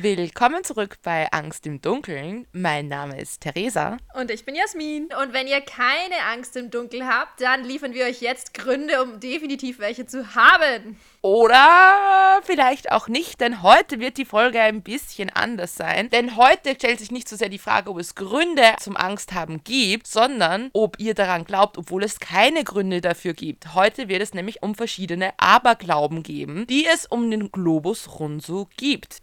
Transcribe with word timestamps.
Willkommen 0.00 0.64
zurück 0.64 0.96
bei 1.02 1.30
Angst 1.32 1.66
im 1.66 1.82
Dunkeln. 1.82 2.46
Mein 2.52 2.88
Name 2.88 3.20
ist 3.20 3.42
Theresa. 3.42 3.98
Und 4.14 4.30
ich 4.30 4.46
bin 4.46 4.54
Jasmin. 4.54 5.10
Und 5.22 5.34
wenn 5.34 5.46
ihr 5.46 5.60
keine 5.60 6.14
Angst 6.32 6.56
im 6.56 6.70
Dunkeln 6.70 7.06
habt, 7.06 7.42
dann 7.42 7.62
liefern 7.62 7.92
wir 7.92 8.06
euch 8.06 8.22
jetzt 8.22 8.54
Gründe, 8.54 9.02
um 9.02 9.20
definitiv 9.20 9.80
welche 9.80 10.06
zu 10.06 10.34
haben. 10.34 10.98
Oder 11.20 12.40
vielleicht 12.42 12.90
auch 12.90 13.08
nicht, 13.08 13.42
denn 13.42 13.62
heute 13.62 14.00
wird 14.00 14.16
die 14.16 14.24
Folge 14.24 14.62
ein 14.62 14.80
bisschen 14.80 15.28
anders 15.28 15.76
sein. 15.76 16.08
Denn 16.08 16.36
heute 16.36 16.74
stellt 16.74 16.98
sich 16.98 17.10
nicht 17.10 17.28
so 17.28 17.36
sehr 17.36 17.50
die 17.50 17.58
Frage, 17.58 17.90
ob 17.90 17.98
es 17.98 18.14
Gründe 18.14 18.64
zum 18.80 18.96
Angsthaben 18.96 19.62
gibt, 19.62 20.06
sondern 20.06 20.70
ob 20.72 20.98
ihr 21.00 21.12
daran 21.12 21.44
glaubt, 21.44 21.76
obwohl 21.76 22.02
es 22.02 22.18
keine 22.18 22.64
Gründe 22.64 23.02
dafür 23.02 23.34
gibt. 23.34 23.74
Heute 23.74 24.08
wird 24.08 24.22
es 24.22 24.32
nämlich 24.32 24.62
um 24.62 24.74
verschiedene 24.74 25.34
Aberglauben 25.36 26.22
geben, 26.22 26.66
die 26.66 26.86
es 26.86 27.04
um 27.04 27.30
den 27.30 27.52
Globus 27.52 28.18
Runso 28.18 28.70
gibt. 28.78 29.20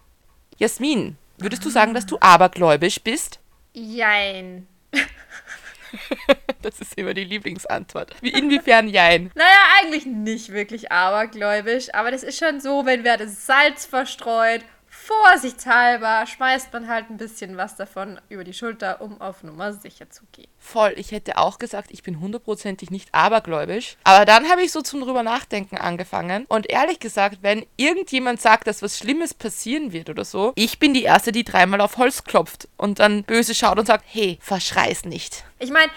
Jasmin, 0.59 1.15
würdest 1.37 1.63
du 1.63 1.69
sagen, 1.69 1.93
dass 1.93 2.05
du 2.05 2.17
abergläubisch 2.19 2.99
bist? 3.01 3.39
Jein. 3.71 4.67
das 6.61 6.81
ist 6.81 6.97
immer 6.97 7.13
die 7.13 7.23
Lieblingsantwort. 7.23 8.13
Wie, 8.19 8.31
inwiefern 8.31 8.89
jein? 8.89 9.31
Naja, 9.35 9.57
eigentlich 9.79 10.05
nicht 10.05 10.51
wirklich 10.51 10.91
abergläubisch, 10.91 11.93
aber 11.93 12.11
das 12.11 12.23
ist 12.23 12.37
schon 12.37 12.59
so, 12.59 12.85
wenn 12.85 13.05
wer 13.05 13.15
das 13.15 13.45
Salz 13.45 13.85
verstreut 13.85 14.65
vorsichtshalber 15.09 16.27
schmeißt 16.27 16.71
man 16.71 16.87
halt 16.87 17.09
ein 17.09 17.17
bisschen 17.17 17.57
was 17.57 17.75
davon 17.75 18.21
über 18.29 18.43
die 18.43 18.53
Schulter, 18.53 19.01
um 19.01 19.19
auf 19.19 19.41
Nummer 19.41 19.73
sicher 19.73 20.09
zu 20.11 20.23
gehen. 20.31 20.47
Voll, 20.59 20.93
ich 20.97 21.11
hätte 21.11 21.39
auch 21.39 21.57
gesagt, 21.57 21.89
ich 21.91 22.03
bin 22.03 22.19
hundertprozentig 22.19 22.91
nicht 22.91 23.09
abergläubisch. 23.11 23.97
Aber 24.03 24.25
dann 24.25 24.49
habe 24.49 24.61
ich 24.61 24.71
so 24.71 24.81
zum 24.81 25.01
drüber 25.01 25.23
nachdenken 25.23 25.77
angefangen. 25.77 26.45
Und 26.47 26.69
ehrlich 26.69 26.99
gesagt, 26.99 27.39
wenn 27.41 27.65
irgendjemand 27.75 28.39
sagt, 28.39 28.67
dass 28.67 28.83
was 28.83 28.99
Schlimmes 28.99 29.33
passieren 29.33 29.91
wird 29.91 30.11
oder 30.11 30.25
so, 30.25 30.53
ich 30.55 30.77
bin 30.77 30.93
die 30.93 31.03
Erste, 31.03 31.31
die 31.31 31.43
dreimal 31.43 31.81
auf 31.81 31.97
Holz 31.97 32.23
klopft 32.23 32.67
und 32.77 32.99
dann 32.99 33.23
böse 33.23 33.55
schaut 33.55 33.79
und 33.79 33.87
sagt, 33.87 34.05
hey, 34.07 34.37
verschrei's 34.41 35.05
nicht. 35.05 35.43
Ich 35.57 35.71
meine, 35.71 35.91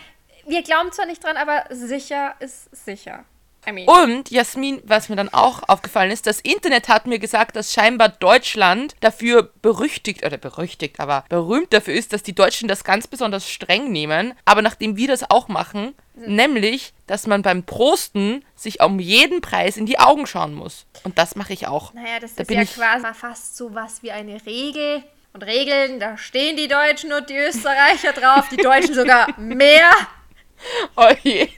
wir 0.47 0.63
glauben 0.63 0.91
zwar 0.91 1.07
nicht 1.07 1.23
dran, 1.23 1.37
aber 1.37 1.65
sicher 1.71 2.35
ist 2.41 2.75
sicher. 2.75 3.25
I 3.67 3.73
mean. 3.73 3.89
Und 3.89 4.31
Jasmin, 4.31 4.81
was 4.85 5.09
mir 5.09 5.17
dann 5.17 5.29
auch 5.29 5.69
aufgefallen 5.69 6.11
ist, 6.11 6.27
das 6.27 6.41
Internet 6.41 6.89
hat 6.89 7.07
mir 7.07 7.19
gesagt, 7.19 7.55
dass 7.55 7.73
scheinbar 7.73 8.09
Deutschland 8.09 8.95
dafür 9.01 9.53
berüchtigt, 9.63 10.25
oder 10.25 10.37
berüchtigt, 10.37 10.99
aber 10.99 11.25
berühmt 11.29 11.73
dafür 11.73 11.95
ist, 11.95 12.13
dass 12.13 12.23
die 12.23 12.35
Deutschen 12.35 12.69
das 12.69 12.83
ganz 12.83 13.07
besonders 13.07 13.49
streng 13.49 13.93
nehmen. 13.93 14.35
Aber 14.45 14.63
nachdem 14.63 14.97
wir 14.97 15.07
das 15.07 15.31
auch 15.31 15.49
machen, 15.49 15.95
mhm. 16.15 16.35
nämlich, 16.35 16.93
dass 17.07 17.27
man 17.27 17.43
beim 17.43 17.63
Prosten 17.65 18.45
sich 18.57 18.81
um 18.81 18.99
jeden 18.99 19.41
Preis 19.41 19.77
in 19.77 19.87
die 19.87 19.99
Augen 19.99 20.27
schauen 20.27 20.55
muss. 20.55 20.87
Und 21.05 21.19
das 21.19 21.37
mache 21.37 21.53
ich 21.53 21.69
auch. 21.69 21.95
Naja, 21.95 22.19
das 22.21 22.35
da 22.35 22.43
ist 22.43 22.51
ja 22.51 22.65
quasi 22.65 23.07
fast 23.15 23.57
so 23.57 23.75
was 23.75 24.03
wie 24.03 24.11
eine 24.11 24.45
Regel. 24.45 25.05
Und 25.35 25.45
Regeln, 25.45 25.99
da 25.99 26.19
stehen 26.19 26.57
die 26.57 26.69
Deutschen 26.69 27.13
und 27.13 27.31
die 27.31 27.37
Österreicher 27.37 28.13
drauf, 28.13 28.49
die 28.51 28.57
Deutschen 28.57 28.95
sogar 28.95 29.39
mehr. 29.39 29.91
Oh 30.97 31.11
je. 31.23 31.49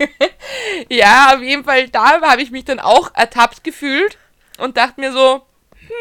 Ja, 0.89 1.35
auf 1.35 1.43
jeden 1.43 1.65
Fall, 1.65 1.89
da 1.89 2.21
habe 2.21 2.43
ich 2.43 2.51
mich 2.51 2.65
dann 2.65 2.81
auch 2.81 3.11
ertappt 3.15 3.65
gefühlt 3.65 4.19
und 4.59 4.77
dachte 4.77 5.01
mir 5.01 5.13
so, 5.13 5.43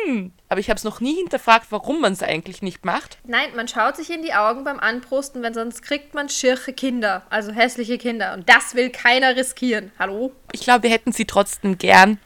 hm, 0.05 0.33
aber 0.53 0.59
ich 0.59 0.69
habe 0.69 0.77
es 0.77 0.83
noch 0.83 0.99
nie 0.99 1.15
hinterfragt, 1.15 1.71
warum 1.71 1.99
man 1.99 2.13
es 2.13 2.21
eigentlich 2.21 2.61
nicht 2.61 2.85
macht. 2.85 3.17
Nein, 3.25 3.55
man 3.55 3.67
schaut 3.67 3.95
sich 3.95 4.11
in 4.11 4.21
die 4.21 4.35
Augen 4.35 4.63
beim 4.63 4.79
Anprosten, 4.79 5.41
wenn 5.41 5.55
sonst 5.55 5.81
kriegt 5.81 6.13
man 6.13 6.29
schirche 6.29 6.73
Kinder, 6.73 7.23
also 7.31 7.51
hässliche 7.51 7.97
Kinder. 7.97 8.35
Und 8.35 8.47
das 8.47 8.75
will 8.75 8.91
keiner 8.91 9.35
riskieren. 9.35 9.91
Hallo? 9.97 10.31
Ich 10.51 10.61
glaube, 10.61 10.83
wir 10.83 10.91
hätten 10.91 11.11
sie 11.11 11.25
trotzdem 11.25 11.79
gern. 11.79 12.19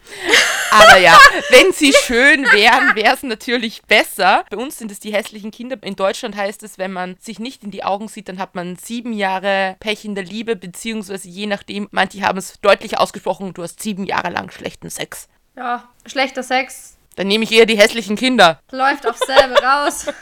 Aber 0.71 0.97
ja, 0.97 1.17
wenn 1.51 1.71
sie 1.71 1.93
schön 1.93 2.43
wären, 2.51 2.97
wäre 2.97 3.15
es 3.15 3.23
natürlich 3.23 3.83
besser. 3.83 4.43
Bei 4.49 4.57
uns 4.57 4.77
sind 4.77 4.91
es 4.91 4.99
die 4.99 5.13
hässlichen 5.13 5.51
Kinder. 5.51 5.77
In 5.83 5.95
Deutschland 5.95 6.35
heißt 6.35 6.63
es, 6.63 6.77
wenn 6.77 6.91
man 6.91 7.15
sich 7.21 7.39
nicht 7.39 7.63
in 7.63 7.71
die 7.71 7.85
Augen 7.85 8.09
sieht, 8.09 8.27
dann 8.27 8.39
hat 8.39 8.55
man 8.55 8.75
sieben 8.75 9.13
Jahre 9.13 9.77
Pech 9.79 10.03
in 10.03 10.15
der 10.15 10.25
Liebe, 10.25 10.57
beziehungsweise 10.57 11.29
je 11.29 11.45
nachdem, 11.45 11.87
manche 11.91 12.23
haben 12.23 12.39
es 12.39 12.59
deutlich 12.59 12.97
ausgesprochen, 12.97 13.53
du 13.53 13.63
hast 13.63 13.81
sieben 13.81 14.03
Jahre 14.03 14.31
lang 14.31 14.51
schlechten 14.51 14.89
Sex. 14.89 15.29
Ja, 15.55 15.87
schlechter 16.05 16.43
Sex 16.43 16.96
dann 17.17 17.27
nehme 17.27 17.43
ich 17.43 17.51
eher 17.51 17.65
die 17.65 17.77
hässlichen 17.77 18.15
Kinder. 18.15 18.61
Läuft 18.71 19.07
aufs 19.07 19.19
selbe 19.19 19.55
raus. 19.61 20.05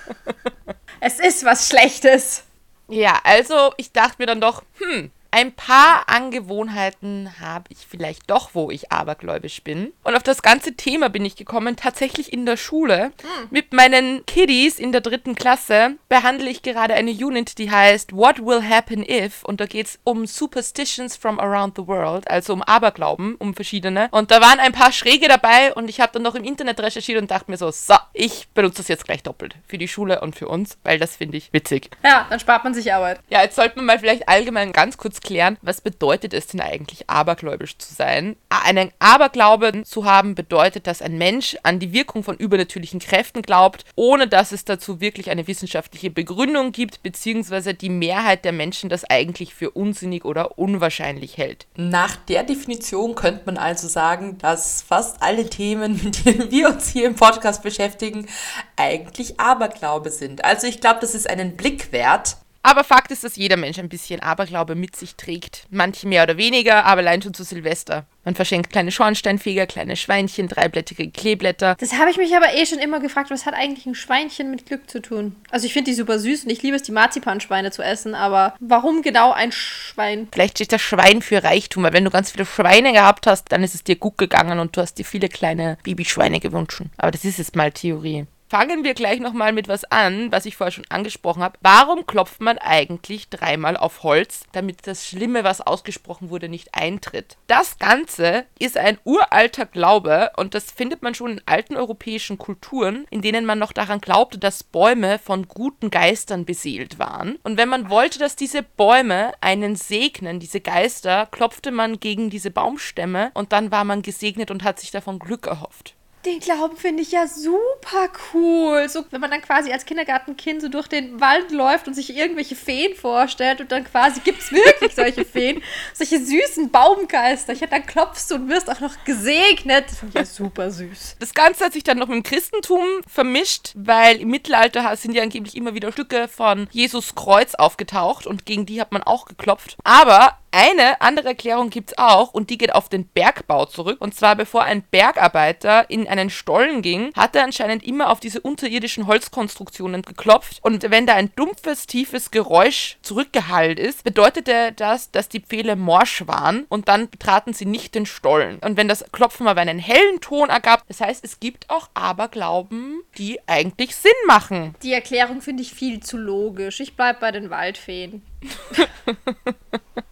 Es 1.01 1.19
ist 1.19 1.43
was 1.43 1.67
Schlechtes. 1.67 2.45
Ja, 2.87 3.19
also 3.23 3.73
ich 3.77 3.91
dachte 3.91 4.15
mir 4.17 4.25
dann 4.25 4.41
doch, 4.41 4.63
hm, 4.79 5.11
ein 5.35 5.51
paar 5.51 6.07
Angewohnheiten 6.07 7.29
habe 7.41 7.65
ich 7.67 7.79
vielleicht 7.79 8.29
doch, 8.29 8.51
wo 8.53 8.71
ich 8.71 8.93
abergläubisch 8.93 9.63
bin. 9.63 9.91
Und 10.05 10.15
auf 10.15 10.23
das 10.23 10.41
ganze 10.41 10.75
Thema 10.75 11.09
bin 11.09 11.25
ich 11.25 11.35
gekommen, 11.35 11.75
tatsächlich 11.75 12.31
in 12.31 12.45
der 12.45 12.55
Schule. 12.55 13.11
Hm. 13.21 13.47
Mit 13.49 13.73
meinen 13.73 14.25
Kiddies 14.27 14.79
in 14.79 14.93
der 14.93 15.01
dritten 15.01 15.35
Klasse 15.35 15.97
behandle 16.07 16.49
ich 16.49 16.61
gerade 16.61 16.93
eine 16.93 17.11
Unit, 17.11 17.57
die 17.57 17.69
heißt 17.69 18.15
What 18.15 18.45
Will 18.45 18.63
Happen 18.63 19.03
If? 19.03 19.43
Und 19.43 19.59
da 19.59 19.65
geht 19.65 19.87
es 19.87 19.99
um 20.05 20.25
Superstitions 20.25 21.17
from 21.17 21.37
Around 21.37 21.75
the 21.75 21.85
World, 21.85 22.31
also 22.31 22.53
um 22.53 22.61
Aberglauben, 22.61 23.35
um 23.35 23.55
verschiedene. 23.55 24.07
Und 24.11 24.31
da 24.31 24.39
waren 24.39 24.61
ein 24.61 24.71
paar 24.71 24.93
Schräge 24.93 25.27
dabei 25.27 25.73
und 25.73 25.89
ich 25.89 25.99
habe 25.99 26.13
dann 26.13 26.23
noch 26.23 26.35
im 26.35 26.45
Internet 26.45 26.79
recherchiert 26.79 27.21
und 27.21 27.29
dachte 27.29 27.51
mir 27.51 27.57
so, 27.57 27.71
so, 27.71 27.95
ich 28.13 28.47
benutze 28.53 28.77
das 28.77 28.87
jetzt 28.87 29.03
gleich 29.03 29.21
doppelt. 29.21 29.55
Für 29.67 29.77
die 29.77 29.89
Schule 29.89 30.21
und 30.21 30.37
für 30.37 30.47
uns, 30.47 30.77
weil 30.83 30.97
das 30.97 31.17
finde 31.17 31.35
ich 31.35 31.51
witzig. 31.51 31.89
Ja, 32.05 32.25
dann 32.29 32.39
spart 32.39 32.63
man 32.63 32.73
sich 32.73 32.93
Arbeit. 32.93 33.19
Ja, 33.27 33.41
jetzt 33.41 33.57
sollte 33.57 33.75
man 33.75 33.85
mal 33.85 33.99
vielleicht 33.99 34.29
allgemein 34.29 34.71
ganz 34.71 34.95
kurz 34.95 35.19
klären, 35.25 35.57
was 35.61 35.81
bedeutet 35.81 36.33
es 36.33 36.47
denn 36.47 36.61
eigentlich, 36.61 37.09
abergläubisch 37.09 37.77
zu 37.77 37.93
sein? 37.93 38.37
Einen 38.49 38.91
Aberglauben 38.99 39.83
zu 39.83 40.05
haben 40.05 40.35
bedeutet, 40.35 40.87
dass 40.87 41.01
ein 41.01 41.17
Mensch 41.17 41.57
an 41.63 41.79
die 41.79 41.91
Wirkung 41.91 42.23
von 42.23 42.37
übernatürlichen 42.37 42.99
Kräften 42.99 43.41
glaubt, 43.41 43.83
ohne 43.95 44.27
dass 44.27 44.51
es 44.51 44.63
dazu 44.63 45.01
wirklich 45.01 45.29
eine 45.29 45.47
wissenschaftliche 45.47 46.11
Begründung 46.11 46.71
gibt, 46.71 47.03
beziehungsweise 47.03 47.73
die 47.73 47.89
Mehrheit 47.89 48.45
der 48.45 48.51
Menschen 48.51 48.89
das 48.89 49.03
eigentlich 49.03 49.53
für 49.53 49.71
unsinnig 49.71 50.23
oder 50.23 50.57
unwahrscheinlich 50.57 51.37
hält. 51.37 51.65
Nach 51.75 52.15
der 52.15 52.43
Definition 52.43 53.15
könnte 53.15 53.41
man 53.45 53.57
also 53.57 53.87
sagen, 53.87 54.37
dass 54.37 54.83
fast 54.83 55.21
alle 55.21 55.49
Themen, 55.49 55.99
mit 56.03 56.25
denen 56.25 56.51
wir 56.51 56.69
uns 56.69 56.89
hier 56.89 57.07
im 57.07 57.15
Podcast 57.15 57.63
beschäftigen, 57.63 58.27
eigentlich 58.75 59.39
Aberglaube 59.39 60.11
sind. 60.11 60.45
Also 60.45 60.67
ich 60.67 60.79
glaube, 60.79 60.99
das 61.01 61.15
ist 61.15 61.29
einen 61.29 61.57
Blick 61.57 61.91
wert. 61.91 62.37
Aber 62.65 62.83
Fakt 62.83 63.11
ist, 63.11 63.23
dass 63.23 63.35
jeder 63.35 63.57
Mensch 63.57 63.77
ein 63.77 63.89
bisschen 63.89 64.21
Aberglaube 64.21 64.73
mit 64.73 64.95
sich 64.95 65.15
trägt. 65.15 65.67
Manche 65.69 66.07
mehr 66.07 66.23
oder 66.23 66.37
weniger, 66.37 66.83
aber 66.85 67.01
allein 67.01 67.21
schon 67.21 67.35
zu 67.35 67.43
Silvester. 67.43 68.07
Man 68.23 68.33
verschenkt 68.33 68.71
kleine 68.71 68.91
Schornsteinfeger, 68.91 69.67
kleine 69.67 69.95
Schweinchen, 69.95 70.47
dreiblättrige 70.47 71.11
Kleeblätter. 71.11 71.75
Das 71.79 71.93
habe 71.93 72.09
ich 72.09 72.17
mich 72.17 72.35
aber 72.35 72.55
eh 72.55 72.65
schon 72.65 72.79
immer 72.79 72.99
gefragt, 72.99 73.29
was 73.29 73.45
hat 73.45 73.53
eigentlich 73.53 73.85
ein 73.85 73.93
Schweinchen 73.93 74.49
mit 74.49 74.65
Glück 74.65 74.89
zu 74.89 74.99
tun? 74.99 75.35
Also 75.51 75.67
ich 75.67 75.73
finde 75.73 75.91
die 75.91 75.95
super 75.95 76.17
süß 76.17 76.45
und 76.45 76.49
ich 76.49 76.63
liebe 76.63 76.75
es, 76.75 76.81
die 76.81 76.91
Marzipanschweine 76.91 77.69
zu 77.69 77.83
essen, 77.83 78.15
aber 78.15 78.55
warum 78.59 79.03
genau 79.03 79.31
ein 79.31 79.51
Schwein? 79.51 80.27
Vielleicht 80.31 80.57
steht 80.57 80.71
das 80.71 80.81
Schwein 80.81 81.21
für 81.21 81.43
Reichtum, 81.43 81.83
weil 81.83 81.93
wenn 81.93 82.05
du 82.05 82.09
ganz 82.09 82.31
viele 82.31 82.47
Schweine 82.47 82.93
gehabt 82.93 83.27
hast, 83.27 83.51
dann 83.51 83.63
ist 83.63 83.75
es 83.75 83.83
dir 83.83 83.95
gut 83.95 84.17
gegangen 84.17 84.57
und 84.57 84.75
du 84.75 84.81
hast 84.81 84.95
dir 84.95 85.05
viele 85.05 85.29
kleine 85.29 85.77
Babyschweine 85.83 86.39
gewünscht. 86.39 86.81
Aber 86.97 87.11
das 87.11 87.25
ist 87.25 87.37
jetzt 87.37 87.55
mal 87.55 87.71
Theorie. 87.71 88.25
Fangen 88.47 88.83
wir 88.83 88.93
gleich 88.93 89.19
nochmal 89.19 89.53
mit 89.53 89.67
was 89.67 89.85
an, 89.85 90.31
was 90.31 90.45
ich 90.45 90.55
vorher 90.55 90.71
schon 90.71 90.85
angesprochen 90.89 91.41
habe. 91.41 91.57
Warum 91.61 92.05
klopft 92.05 92.41
man 92.41 92.59
eigentlich 92.59 93.29
dreimal 93.29 93.75
auf 93.75 94.03
Holz, 94.03 94.43
damit 94.51 94.85
das 94.85 95.07
Schlimme, 95.07 95.43
was 95.43 95.61
ausgesprochen 95.61 96.29
wurde, 96.29 96.47
nicht 96.47 96.69
eintritt? 96.73 97.37
Das 97.47 97.79
Ganze 97.79 98.45
ist 98.59 98.77
ein 98.77 98.99
uralter 99.03 99.65
Glaube 99.65 100.31
und 100.37 100.53
das 100.53 100.71
findet 100.71 101.01
man 101.01 101.15
schon 101.15 101.31
in 101.31 101.41
alten 101.47 101.75
europäischen 101.75 102.37
Kulturen, 102.37 103.07
in 103.09 103.23
denen 103.23 103.45
man 103.45 103.57
noch 103.57 103.71
daran 103.71 103.99
glaubte, 103.99 104.37
dass 104.37 104.63
Bäume 104.63 105.17
von 105.17 105.47
guten 105.47 105.89
Geistern 105.89 106.45
beseelt 106.45 106.99
waren. 106.99 107.39
Und 107.41 107.57
wenn 107.57 107.69
man 107.69 107.89
wollte, 107.89 108.19
dass 108.19 108.35
diese 108.35 108.61
Bäume 108.61 109.33
einen 109.41 109.75
segnen, 109.75 110.39
diese 110.39 110.61
Geister, 110.61 111.27
klopfte 111.31 111.71
man 111.71 111.99
gegen 111.99 112.29
diese 112.29 112.51
Baumstämme 112.51 113.31
und 113.33 113.53
dann 113.53 113.71
war 113.71 113.85
man 113.85 114.03
gesegnet 114.03 114.51
und 114.51 114.63
hat 114.63 114.79
sich 114.79 114.91
davon 114.91 115.17
Glück 115.17 115.47
erhofft. 115.47 115.95
Den 116.25 116.39
Glauben 116.39 116.75
finde 116.75 117.03
ich 117.03 117.11
ja 117.11 117.27
super 117.27 118.09
cool. 118.33 118.89
So, 118.89 119.05
wenn 119.11 119.21
man 119.21 119.29
dann 119.29 119.43
quasi 119.43 119.71
als 119.71 119.85
Kindergartenkind 119.85 120.59
so 120.59 120.69
durch 120.69 120.87
den 120.87 121.21
Wald 121.21 121.51
läuft 121.51 121.87
und 121.87 121.93
sich 121.93 122.17
irgendwelche 122.17 122.55
Feen 122.55 122.95
vorstellt 122.95 123.61
und 123.61 123.71
dann 123.71 123.83
quasi 123.83 124.21
gibt 124.21 124.41
es 124.41 124.51
wirklich 124.51 124.93
solche 124.95 125.23
Feen, 125.23 125.61
solche 125.93 126.19
süßen 126.19 126.71
Baumgeister. 126.71 127.53
Ja, 127.53 127.67
dann 127.67 127.85
klopfst 127.85 128.29
du 128.29 128.35
und 128.35 128.49
wirst 128.49 128.71
auch 128.71 128.79
noch 128.79 129.03
gesegnet. 129.05 129.85
Das 129.87 129.99
finde 129.99 130.19
ich 130.19 130.19
ja 130.21 130.25
super 130.25 130.71
süß. 130.71 131.17
Das 131.19 131.35
Ganze 131.35 131.65
hat 131.65 131.73
sich 131.73 131.83
dann 131.83 131.99
noch 131.99 132.07
mit 132.07 132.15
dem 132.15 132.23
Christentum 132.23 132.83
vermischt, 133.07 133.73
weil 133.75 134.19
im 134.19 134.29
Mittelalter 134.29 134.95
sind 134.95 135.13
ja 135.13 135.21
angeblich 135.21 135.55
immer 135.55 135.75
wieder 135.75 135.91
Stücke 135.91 136.27
von 136.27 136.67
Jesus 136.71 137.13
Kreuz 137.13 137.53
aufgetaucht 137.53 138.25
und 138.25 138.47
gegen 138.47 138.65
die 138.65 138.81
hat 138.81 138.91
man 138.91 139.03
auch 139.03 139.25
geklopft. 139.25 139.77
Aber 139.83 140.39
Eine 140.57 141.01
andere 141.01 141.27
Erklärung 141.27 141.69
gibt 141.69 141.89
es 141.89 141.97
auch 141.97 142.33
und 142.33 142.49
die 142.49 142.57
geht 142.57 142.73
auf 142.73 142.87
den 142.87 143.05
Bergbau 143.05 143.65
zurück. 143.65 143.97
Und 143.99 144.15
zwar 144.15 144.37
bevor 144.37 144.63
ein 144.63 144.83
Bergarbeiter 144.89 145.89
in 145.89 146.07
einen 146.07 146.29
Stollen 146.29 146.81
ging, 146.81 147.11
hat 147.13 147.35
er 147.35 147.43
anscheinend 147.43 147.83
immer 147.83 148.09
auf 148.09 148.21
diese 148.21 148.39
unterirdischen 148.39 149.05
Holzkonstruktionen 149.05 150.03
geklopft. 150.03 150.59
Und 150.61 150.89
wenn 150.89 151.07
da 151.07 151.15
ein 151.15 151.29
dumpfes, 151.35 151.87
tiefes 151.87 152.31
Geräusch 152.31 152.95
zurückgehallt 153.01 153.79
ist, 153.79 154.05
bedeutete 154.05 154.71
das, 154.71 155.11
dass 155.11 155.27
die 155.27 155.41
Pfähle 155.41 155.75
morsch 155.75 156.25
waren 156.25 156.63
und 156.69 156.87
dann 156.87 157.09
betraten 157.09 157.51
sie 157.51 157.65
nicht 157.65 157.93
den 157.93 158.05
Stollen. 158.05 158.59
Und 158.59 158.77
wenn 158.77 158.87
das 158.87 159.03
Klopfen 159.11 159.49
aber 159.49 159.59
einen 159.59 159.77
hellen 159.77 160.21
Ton 160.21 160.47
ergab, 160.47 160.87
das 160.87 161.01
heißt, 161.01 161.25
es 161.25 161.41
gibt 161.41 161.69
auch 161.69 161.89
Aberglauben, 161.95 163.01
die 163.17 163.41
eigentlich 163.45 163.93
Sinn 163.93 164.13
machen. 164.25 164.73
Die 164.83 164.93
Erklärung 164.93 165.41
finde 165.41 165.63
ich 165.63 165.73
viel 165.73 165.99
zu 165.99 166.15
logisch. 166.17 166.79
Ich 166.79 166.95
bleibe 166.95 167.19
bei 167.19 167.31
den 167.33 167.49
Waldfeen. 167.49 168.21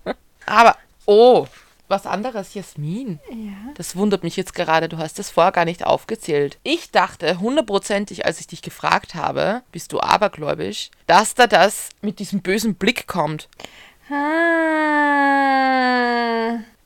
Aber, 0.45 0.77
oh, 1.05 1.47
was 1.87 2.05
anderes, 2.05 2.53
Jasmin. 2.53 3.19
Ja. 3.29 3.73
Das 3.75 3.95
wundert 3.95 4.23
mich 4.23 4.35
jetzt 4.35 4.55
gerade, 4.55 4.89
du 4.89 4.97
hast 4.97 5.19
das 5.19 5.29
vorher 5.29 5.51
gar 5.51 5.65
nicht 5.65 5.85
aufgezählt. 5.85 6.57
Ich 6.63 6.91
dachte 6.91 7.39
hundertprozentig, 7.39 8.25
als 8.25 8.39
ich 8.39 8.47
dich 8.47 8.61
gefragt 8.61 9.15
habe, 9.15 9.61
bist 9.71 9.91
du 9.93 9.99
abergläubisch, 9.99 10.89
dass 11.07 11.35
da 11.35 11.45
das 11.47 11.89
mit 12.01 12.19
diesem 12.19 12.41
bösen 12.41 12.75
Blick 12.75 13.07
kommt. 13.07 13.49
Ah. 14.09 14.23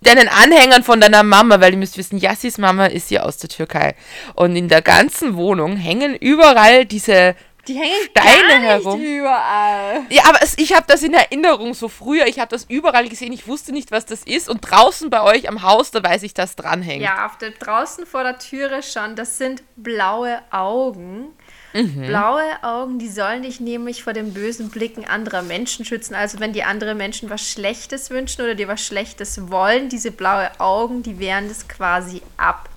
Deinen 0.02 0.28
Anhängern 0.28 0.84
von 0.84 1.02
deiner 1.02 1.24
Mama, 1.24 1.60
weil 1.60 1.72
ihr 1.72 1.80
müsst 1.80 1.98
wissen, 1.98 2.20
Yassis 2.20 2.58
Mama 2.58 2.86
ist 2.86 3.10
ja 3.10 3.24
aus 3.24 3.38
der 3.38 3.50
Türkei. 3.50 3.96
Und 4.36 4.56
in 4.56 4.70
der 4.70 4.82
ganzen 4.82 5.36
Wohnung 5.36 5.76
hängen 5.76 6.16
überall 6.16 6.86
diese 6.86 7.36
Die 7.68 7.76
hängen 7.76 8.10
Steine 8.10 8.62
herum. 8.62 9.02
überall. 9.02 10.06
Ja, 10.10 10.24
aber 10.26 10.42
es, 10.42 10.58
ich 10.58 10.74
habe 10.74 10.86
das 10.88 11.04
in 11.04 11.14
Erinnerung 11.14 11.74
so 11.74 11.90
früher. 11.90 12.28
Ich 12.28 12.40
habe 12.40 12.50
das 12.50 12.66
überall 12.70 13.10
gesehen. 13.10 13.34
Ich 13.34 13.48
wusste 13.48 13.72
nicht, 13.72 13.92
was 13.92 14.06
das 14.06 14.24
ist. 14.24 14.50
Und 14.50 14.62
draußen 14.62 15.10
bei 15.10 15.22
euch 15.22 15.50
am 15.50 15.64
Haus, 15.64 15.92
da 15.92 16.02
weiß 16.04 16.24
ich, 16.24 16.34
dass 16.34 16.56
dranhängt. 16.56 17.04
Ja, 17.04 17.26
auf 17.26 17.38
der, 17.38 17.52
draußen 17.52 18.06
vor 18.06 18.24
der 18.24 18.40
Türe 18.40 18.84
schon. 18.84 19.16
Das 19.16 19.38
sind 19.38 19.64
blaue 19.76 20.42
Augen. 20.52 21.28
Mhm. 21.74 22.08
Blaue 22.08 22.64
Augen, 22.64 22.98
die 22.98 23.10
sollen 23.10 23.44
dich 23.44 23.60
nämlich 23.60 24.04
vor 24.04 24.14
den 24.14 24.34
bösen 24.34 24.70
Blicken 24.70 25.06
anderer 25.06 25.42
Menschen 25.42 25.86
schützen. 25.86 26.16
Also 26.16 26.40
wenn 26.40 26.54
die 26.54 26.64
andere 26.64 26.96
Menschen 26.96 27.30
was 27.30 27.48
Schlechtes 27.48 28.10
wünschen 28.10 28.42
oder 28.42 28.56
dir 28.56 28.68
was 28.68 28.84
Schlechtes 28.84 29.52
wollen, 29.52 29.90
diese 29.90 30.12
blaue 30.12 30.50
Augen, 30.60 31.04
die 31.04 31.20
wehren 31.20 31.50
das 31.50 31.68
quasi 31.68 32.22
ab. 32.38 32.70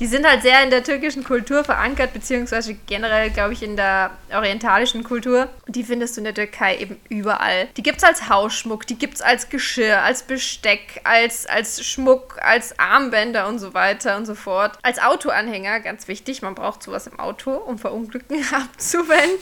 Die 0.00 0.06
sind 0.06 0.26
halt 0.26 0.42
sehr 0.42 0.62
in 0.64 0.70
der 0.70 0.82
türkischen 0.82 1.22
Kultur 1.22 1.64
verankert, 1.64 2.12
beziehungsweise 2.12 2.74
generell, 2.86 3.30
glaube 3.30 3.52
ich, 3.52 3.62
in 3.62 3.76
der 3.76 4.10
orientalischen 4.34 5.04
Kultur. 5.04 5.48
Und 5.66 5.76
die 5.76 5.84
findest 5.84 6.16
du 6.16 6.20
in 6.20 6.24
der 6.24 6.34
Türkei 6.34 6.78
eben 6.78 7.00
überall. 7.08 7.68
Die 7.76 7.82
gibt 7.82 7.98
es 7.98 8.04
als 8.04 8.28
Hausschmuck, 8.28 8.86
die 8.86 8.98
gibt 8.98 9.14
es 9.14 9.22
als 9.22 9.48
Geschirr, 9.48 10.02
als 10.02 10.24
Besteck, 10.24 11.00
als, 11.04 11.46
als 11.46 11.84
Schmuck, 11.84 12.38
als 12.42 12.78
Armbänder 12.78 13.46
und 13.46 13.58
so 13.58 13.74
weiter 13.74 14.16
und 14.16 14.26
so 14.26 14.34
fort. 14.34 14.78
Als 14.82 14.98
Autoanhänger, 14.98 15.80
ganz 15.80 16.08
wichtig, 16.08 16.42
man 16.42 16.54
braucht 16.54 16.82
sowas 16.82 17.06
im 17.06 17.20
Auto, 17.20 17.52
um 17.52 17.78
Verunglücken 17.78 18.44
abzuwenden. 18.52 19.38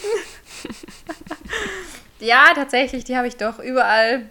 ja, 2.19 2.53
tatsächlich, 2.55 3.05
die 3.05 3.17
habe 3.17 3.29
ich 3.29 3.37
doch 3.37 3.61
überall. 3.61 4.29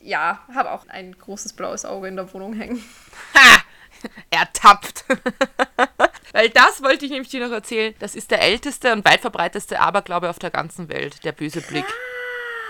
Ja, 0.00 0.44
habe 0.54 0.70
auch 0.70 0.86
ein 0.88 1.16
großes 1.18 1.54
blaues 1.54 1.84
Auge 1.84 2.08
in 2.08 2.16
der 2.16 2.32
Wohnung 2.32 2.52
hängen. 2.52 2.84
Ha! 3.34 3.63
Ertappt. 4.30 5.04
Weil 6.32 6.48
das 6.50 6.82
wollte 6.82 7.04
ich 7.04 7.10
nämlich 7.10 7.30
dir 7.30 7.46
noch 7.46 7.52
erzählen. 7.52 7.94
Das 7.98 8.14
ist 8.14 8.30
der 8.30 8.42
älteste 8.42 8.92
und 8.92 9.04
weit 9.04 9.20
verbreiteste 9.20 9.80
Aberglaube 9.80 10.28
auf 10.28 10.38
der 10.38 10.50
ganzen 10.50 10.88
Welt, 10.88 11.24
der 11.24 11.32
böse 11.32 11.60
Blick. 11.60 11.86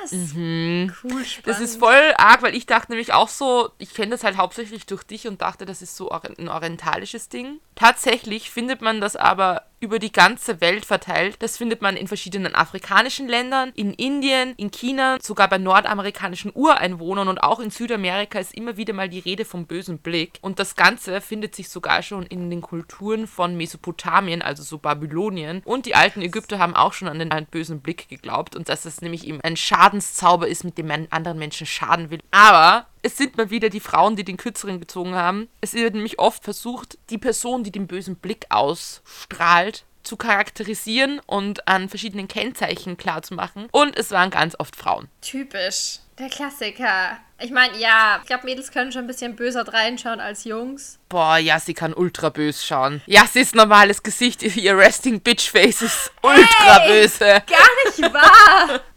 Was? 0.05 0.12
Mhm. 0.12 0.93
Cool, 1.03 1.25
spannend. 1.25 1.47
Das 1.47 1.61
ist 1.61 1.79
voll 1.79 2.12
arg, 2.17 2.43
weil 2.43 2.55
ich 2.55 2.67
dachte 2.67 2.93
nämlich 2.93 3.12
auch 3.12 3.29
so, 3.29 3.71
ich 3.79 3.95
kenne 3.95 4.11
das 4.11 4.25
halt 4.25 4.37
hauptsächlich 4.37 4.87
durch 4.87 5.05
dich 5.05 5.27
und 5.27 5.43
dachte, 5.43 5.67
das 5.67 5.83
ist 5.83 5.97
so 5.97 6.11
ein 6.11 6.49
orientalisches 6.49 7.29
Ding. 7.29 7.61
Tatsächlich 7.75 8.51
findet 8.51 8.83
man 8.83 9.01
das 9.01 9.17
aber 9.17 9.65
über 9.85 9.99
die 9.99 10.12
ganze 10.12 10.61
Welt 10.61 10.87
verteilt. 10.87 11.37
Das 11.41 11.59
findet 11.59 11.83
man 11.83 11.97
in 11.97 12.09
verschiedenen 12.09 12.55
afrikanischen 12.55 13.29
Ländern, 13.29 13.71
in 13.75 13.93
Indien, 13.93 14.55
in 14.56 14.71
China, 14.71 15.19
sogar 15.21 15.49
bei 15.49 15.59
nordamerikanischen 15.59 16.53
Ureinwohnern 16.55 17.29
und 17.29 17.39
auch 17.39 17.61
in 17.61 17.71
Südamerika 17.71 18.39
ist 18.39 18.55
immer 18.55 18.77
wieder 18.77 18.95
mal 18.95 19.11
die 19.11 19.19
Rede 19.19 19.45
vom 19.45 19.67
bösen 19.67 19.99
Blick. 19.99 20.39
Und 20.41 20.59
das 20.59 20.75
Ganze 20.75 21.21
findet 21.21 21.55
sich 21.55 21.69
sogar 21.69 22.03
schon 22.03 22.25
in 22.25 22.49
den 22.49 22.62
Kulturen 22.62 23.27
von 23.27 23.56
Mesopotamien, 23.56 24.41
also 24.41 24.62
so 24.62 24.79
Babylonien. 24.79 25.61
Und 25.65 25.85
die 25.85 25.95
alten 25.95 26.23
Ägypter 26.23 26.59
haben 26.59 26.75
auch 26.75 26.95
schon 26.95 27.09
an 27.09 27.19
den 27.19 27.47
bösen 27.51 27.81
Blick 27.81 28.09
geglaubt 28.09 28.56
und 28.56 28.69
dass 28.69 28.87
es 28.87 29.03
nämlich 29.03 29.27
eben 29.27 29.41
ein 29.43 29.56
Schadenszauber 30.00 30.49
ist, 30.49 30.64
mit 30.64 30.79
dem 30.79 30.88
man 30.88 31.06
anderen 31.11 31.38
Menschen 31.38 31.67
schaden 31.67 32.11
will. 32.11 32.20
Aber 32.31 32.87
es 33.02 33.17
sind 33.17 33.37
mal 33.37 33.50
wieder 33.50 33.69
die 33.69 33.81
Frauen, 33.81 34.17
die 34.17 34.25
den 34.25 34.37
Kürzeren 34.37 34.81
gezogen 34.81 35.14
haben. 35.14 35.49
Es 35.61 35.75
wird 35.75 35.94
nämlich 35.94 36.19
oft 36.19 36.43
versucht, 36.43 36.99
die 37.11 37.19
Person, 37.19 37.64
die 37.64 37.73
den 37.73 37.87
bösen 37.87 38.17
Blick 38.17 38.46
ausstrahlt, 38.49 39.85
zu 40.02 40.17
charakterisieren 40.17 41.20
und 41.26 41.67
an 41.67 41.88
verschiedenen 41.88 42.29
Kennzeichen 42.29 42.96
klarzumachen. 42.96 43.69
Und 43.73 43.96
es 43.96 44.11
waren 44.11 44.31
ganz 44.31 44.55
oft 44.58 44.76
Frauen. 44.76 45.08
Typisch. 45.23 46.00
Der 46.19 46.29
Klassiker. 46.29 47.19
Ich 47.41 47.50
meine, 47.50 47.76
ja, 47.76 48.20
ich 48.23 48.29
glaube, 48.29 48.44
Mädels 48.44 48.70
können 48.70 48.93
schon 48.93 49.02
ein 49.02 49.06
bisschen 49.08 49.35
böser 49.35 49.67
reinschauen 49.67 50.20
als 50.20 50.44
Jungs. 50.44 51.00
Boah, 51.08 51.38
ja, 51.38 51.58
sie 51.58 51.75
kann 51.75 51.93
ultra 51.93 52.29
bös 52.29 52.64
schauen. 52.64 53.02
Ja, 53.06 53.26
sie 53.26 53.41
ist 53.41 53.56
normales 53.56 54.02
Gesicht, 54.02 54.43
ihr 54.56 54.79
Resting 54.79 55.20
Bitch 55.20 55.50
Face 55.50 55.82
ist 55.82 56.12
ultra 56.23 56.87
böse. 56.87 57.25
Gar 57.25 57.87
nicht 57.87 58.14
wahr! 58.14 58.81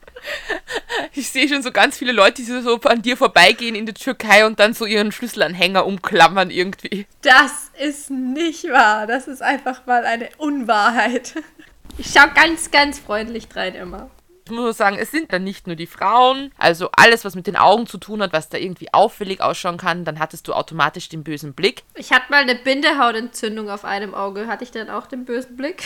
Ich 1.13 1.29
sehe 1.29 1.47
schon 1.47 1.63
so 1.63 1.71
ganz 1.71 1.97
viele 1.97 2.11
Leute, 2.11 2.41
die 2.41 2.43
so 2.43 2.79
an 2.81 3.01
dir 3.01 3.17
vorbeigehen 3.17 3.75
in 3.75 3.85
der 3.85 3.95
Türkei 3.95 4.45
und 4.45 4.59
dann 4.59 4.73
so 4.73 4.85
ihren 4.85 5.11
Schlüsselanhänger 5.11 5.85
umklammern 5.85 6.49
irgendwie. 6.49 7.07
Das 7.21 7.71
ist 7.79 8.09
nicht 8.09 8.65
wahr. 8.69 9.07
Das 9.07 9.27
ist 9.27 9.41
einfach 9.41 9.85
mal 9.85 10.05
eine 10.05 10.29
Unwahrheit. 10.37 11.35
Ich 11.97 12.11
schaue 12.11 12.31
ganz, 12.35 12.69
ganz 12.71 12.99
freundlich 12.99 13.47
rein 13.55 13.73
immer. 13.73 14.09
Ich 14.45 14.51
muss 14.51 14.61
nur 14.61 14.73
sagen, 14.73 14.97
es 14.97 15.11
sind 15.11 15.33
dann 15.33 15.43
nicht 15.43 15.67
nur 15.67 15.75
die 15.75 15.87
Frauen, 15.87 16.51
also 16.57 16.89
alles, 16.93 17.25
was 17.25 17.35
mit 17.35 17.47
den 17.47 17.57
Augen 17.57 17.85
zu 17.85 17.97
tun 17.97 18.21
hat, 18.21 18.31
was 18.31 18.47
da 18.47 18.57
irgendwie 18.57 18.93
auffällig 18.93 19.41
ausschauen 19.41 19.75
kann, 19.75 20.05
dann 20.05 20.19
hattest 20.19 20.47
du 20.47 20.53
automatisch 20.53 21.09
den 21.09 21.25
bösen 21.25 21.53
Blick. 21.53 21.83
Ich 21.95 22.13
hatte 22.13 22.27
mal 22.29 22.43
eine 22.43 22.55
Bindehautentzündung 22.55 23.69
auf 23.69 23.83
einem 23.83 24.13
Auge. 24.13 24.47
Hatte 24.47 24.63
ich 24.63 24.71
dann 24.71 24.89
auch 24.89 25.07
den 25.07 25.25
bösen 25.25 25.57
Blick? 25.57 25.83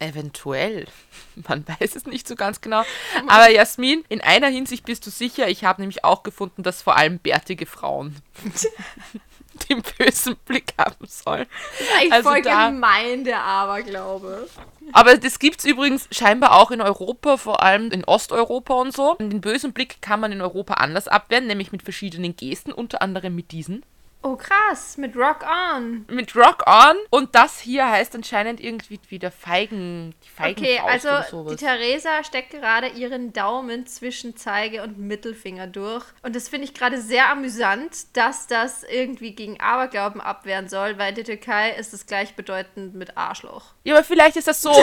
Eventuell. 0.00 0.86
Man 1.48 1.64
weiß 1.66 1.94
es 1.94 2.06
nicht 2.06 2.26
so 2.26 2.34
ganz 2.34 2.60
genau. 2.60 2.82
Aber 3.28 3.48
Jasmin, 3.50 4.04
in 4.08 4.20
einer 4.20 4.48
Hinsicht 4.48 4.84
bist 4.84 5.06
du 5.06 5.10
sicher, 5.10 5.48
ich 5.48 5.64
habe 5.64 5.80
nämlich 5.82 6.04
auch 6.04 6.22
gefunden, 6.24 6.62
dass 6.64 6.82
vor 6.82 6.96
allem 6.96 7.18
bärtige 7.18 7.66
Frauen 7.66 8.16
den 9.68 9.82
bösen 9.98 10.36
Blick 10.46 10.72
haben 10.78 11.06
sollen. 11.06 11.46
Das 11.78 11.80
ist 11.86 11.92
eigentlich 11.96 12.12
Also 12.12 12.30
voll 12.30 12.42
da- 12.42 12.70
gemein, 12.70 13.24
der 13.24 13.42
Aberglaube. 13.42 14.48
Aber 14.92 15.16
das 15.16 15.38
gibt 15.38 15.60
es 15.60 15.64
übrigens 15.66 16.08
scheinbar 16.10 16.52
auch 16.56 16.70
in 16.70 16.80
Europa, 16.80 17.36
vor 17.36 17.62
allem 17.62 17.90
in 17.92 18.04
Osteuropa 18.04 18.74
und 18.74 18.92
so. 18.94 19.14
Den 19.20 19.40
bösen 19.40 19.72
Blick 19.72 20.00
kann 20.02 20.18
man 20.20 20.32
in 20.32 20.40
Europa 20.40 20.74
anders 20.74 21.08
abwehren, 21.08 21.46
nämlich 21.46 21.72
mit 21.72 21.82
verschiedenen 21.82 22.34
Gesten, 22.36 22.72
unter 22.72 23.02
anderem 23.02 23.34
mit 23.34 23.52
diesen. 23.52 23.84
Oh, 24.22 24.36
krass. 24.36 24.98
Mit 24.98 25.16
Rock 25.16 25.46
On. 25.46 26.04
Mit 26.08 26.36
Rock 26.36 26.64
On. 26.66 26.96
Und 27.08 27.34
das 27.34 27.60
hier 27.60 27.88
heißt 27.88 28.14
anscheinend 28.14 28.60
irgendwie 28.60 29.00
wieder 29.08 29.30
Feigen, 29.30 30.14
die 30.24 30.28
Feigenfaust 30.28 31.06
Okay, 31.06 31.18
also 31.18 31.50
die. 31.50 31.56
Theresa 31.56 32.22
steckt 32.22 32.50
gerade 32.50 32.88
ihren 32.88 33.32
Daumen 33.32 33.86
zwischen 33.86 34.36
Zeige 34.36 34.82
und 34.82 34.98
Mittelfinger 34.98 35.66
durch. 35.66 36.04
Und 36.22 36.36
das 36.36 36.48
finde 36.48 36.66
ich 36.66 36.74
gerade 36.74 37.00
sehr 37.00 37.30
amüsant, 37.30 38.14
dass 38.14 38.46
das 38.46 38.82
irgendwie 38.84 39.34
gegen 39.34 39.58
Aberglauben 39.58 40.20
abwehren 40.20 40.68
soll, 40.68 40.98
weil 40.98 41.10
in 41.10 41.14
der 41.14 41.24
Türkei 41.24 41.70
ist 41.70 41.94
es 41.94 42.06
gleichbedeutend 42.06 42.94
mit 42.94 43.16
Arschloch. 43.16 43.72
Ja, 43.84 43.94
aber 43.94 44.04
vielleicht 44.04 44.36
ist 44.36 44.48
das 44.48 44.60
so, 44.60 44.74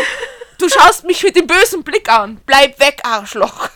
du 0.57 0.67
schaust 0.67 1.05
mich 1.05 1.21
mit 1.23 1.35
dem 1.35 1.45
bösen 1.45 1.83
Blick 1.83 2.09
an. 2.09 2.41
Bleib 2.47 2.79
weg, 2.79 3.01
Arschloch. 3.03 3.69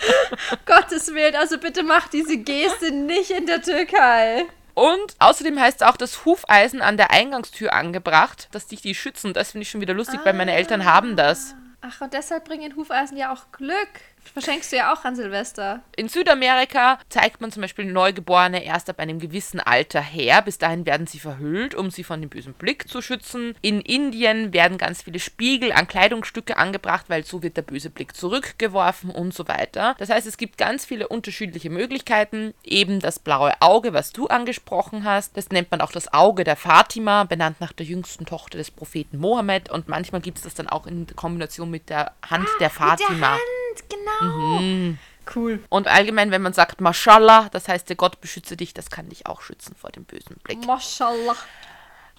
Gottes 0.66 1.14
Willen, 1.14 1.34
also 1.34 1.56
bitte 1.56 1.82
mach 1.82 2.08
diese 2.08 2.36
Geste 2.36 2.90
nicht 2.92 3.30
in 3.30 3.46
der 3.46 3.62
Türkei. 3.62 4.46
Und 4.78 5.16
außerdem 5.18 5.58
heißt 5.58 5.82
es 5.82 5.88
auch 5.88 5.96
das 5.96 6.24
Hufeisen 6.24 6.82
an 6.82 6.96
der 6.96 7.10
Eingangstür 7.10 7.72
angebracht, 7.72 8.46
dass 8.52 8.68
dich 8.68 8.80
die 8.80 8.94
schützen. 8.94 9.32
Das 9.34 9.50
finde 9.50 9.64
ich 9.64 9.70
schon 9.70 9.80
wieder 9.80 9.92
lustig, 9.92 10.20
weil 10.22 10.34
meine 10.34 10.52
Eltern 10.52 10.84
haben 10.84 11.16
das. 11.16 11.56
Ach, 11.80 12.00
und 12.00 12.12
deshalb 12.12 12.44
bringen 12.44 12.74
Hufeisen 12.74 13.16
ja 13.16 13.32
auch 13.32 13.52
Glück. 13.52 13.88
Verschenkst 14.32 14.72
du 14.72 14.76
ja 14.76 14.92
auch 14.92 15.04
an 15.04 15.16
Silvester. 15.16 15.80
In 15.96 16.08
Südamerika 16.08 16.98
zeigt 17.08 17.40
man 17.40 17.50
zum 17.50 17.62
Beispiel 17.62 17.86
Neugeborene 17.86 18.62
erst 18.64 18.90
ab 18.90 18.98
einem 18.98 19.20
gewissen 19.20 19.60
Alter 19.60 20.00
her. 20.00 20.42
Bis 20.42 20.58
dahin 20.58 20.86
werden 20.86 21.06
sie 21.06 21.18
verhüllt, 21.18 21.74
um 21.74 21.90
sie 21.90 22.04
von 22.04 22.20
dem 22.20 22.28
bösen 22.28 22.54
Blick 22.54 22.88
zu 22.88 23.00
schützen. 23.00 23.54
In 23.62 23.80
Indien 23.80 24.52
werden 24.52 24.76
ganz 24.76 25.02
viele 25.02 25.18
Spiegel 25.18 25.72
an 25.72 25.88
Kleidungsstücke 25.88 26.56
angebracht, 26.56 27.06
weil 27.08 27.24
so 27.24 27.42
wird 27.42 27.56
der 27.56 27.62
böse 27.62 27.90
Blick 27.90 28.14
zurückgeworfen 28.14 29.10
und 29.10 29.32
so 29.32 29.48
weiter. 29.48 29.94
Das 29.98 30.10
heißt, 30.10 30.26
es 30.26 30.36
gibt 30.36 30.58
ganz 30.58 30.84
viele 30.84 31.08
unterschiedliche 31.08 31.70
Möglichkeiten. 31.70 32.54
Eben 32.64 33.00
das 33.00 33.18
blaue 33.18 33.52
Auge, 33.60 33.92
was 33.94 34.12
du 34.12 34.26
angesprochen 34.26 35.04
hast. 35.04 35.36
Das 35.36 35.50
nennt 35.50 35.70
man 35.70 35.80
auch 35.80 35.92
das 35.92 36.12
Auge 36.12 36.44
der 36.44 36.56
Fatima, 36.56 37.24
benannt 37.24 37.60
nach 37.60 37.72
der 37.72 37.86
jüngsten 37.86 38.26
Tochter 38.26 38.58
des 38.58 38.70
Propheten 38.70 39.18
Mohammed. 39.18 39.70
Und 39.70 39.88
manchmal 39.88 40.20
gibt 40.20 40.38
es 40.38 40.44
das 40.44 40.54
dann 40.54 40.68
auch 40.68 40.86
in 40.86 41.06
Kombination 41.16 41.67
mit 41.70 41.90
der 41.90 42.12
Hand 42.28 42.48
der 42.60 42.70
Fatima. 42.70 43.10
Mit 43.10 43.20
der 43.20 43.30
Hand, 43.30 44.90
genau. 44.90 44.98
Cool. 45.34 45.62
Und 45.68 45.88
allgemein, 45.88 46.30
wenn 46.30 46.42
man 46.42 46.52
sagt 46.54 46.80
Mashallah, 46.80 47.48
das 47.50 47.68
heißt, 47.68 47.88
der 47.88 47.96
Gott 47.96 48.20
beschütze 48.20 48.56
dich, 48.56 48.72
das 48.72 48.90
kann 48.90 49.08
dich 49.08 49.26
auch 49.26 49.42
schützen 49.42 49.74
vor 49.78 49.90
dem 49.90 50.04
bösen 50.04 50.36
Blick. 50.42 50.64
Mashallah. 50.66 51.36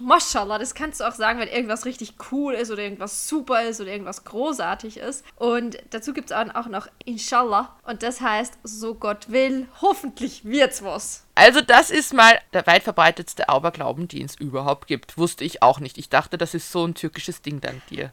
Mashallah, 0.02 0.58
das 0.60 0.76
kannst 0.76 1.02
du 1.02 1.04
auch 1.04 1.14
sagen, 1.14 1.40
wenn 1.40 1.50
irgendwas 1.50 1.84
richtig 1.84 2.14
cool 2.32 2.54
ist 2.54 2.72
oder 2.72 2.84
irgendwas 2.84 3.28
super 3.28 3.64
ist 3.64 3.82
oder 3.82 3.92
irgendwas 3.92 4.24
großartig 4.24 4.96
ist. 4.96 5.26
Und 5.36 5.78
dazu 5.90 6.14
gibt 6.14 6.32
es 6.32 6.38
auch 6.38 6.68
noch 6.68 6.88
Inshallah. 7.04 7.76
Und 7.84 8.02
das 8.02 8.22
heißt, 8.22 8.60
so 8.64 8.96
Gott 8.96 9.30
will, 9.30 9.68
hoffentlich 9.82 10.46
wird's 10.46 10.84
was. 10.84 11.26
Also 11.36 11.60
das 11.60 11.90
ist 11.90 12.14
mal 12.14 12.40
der 12.54 12.66
weit 12.66 12.84
verbreitetste 12.84 13.50
Aberglauben, 13.50 14.08
den 14.08 14.26
es 14.26 14.36
überhaupt 14.36 14.88
gibt. 14.88 15.18
Wusste 15.18 15.44
ich 15.44 15.64
auch 15.64 15.82
nicht. 15.82 15.98
Ich 15.98 16.08
dachte, 16.08 16.38
das 16.38 16.54
ist 16.54 16.72
so 16.72 16.86
ein 16.86 16.94
türkisches 16.94 17.42
Ding 17.42 17.60
dank 17.60 17.86
dir. 17.88 18.10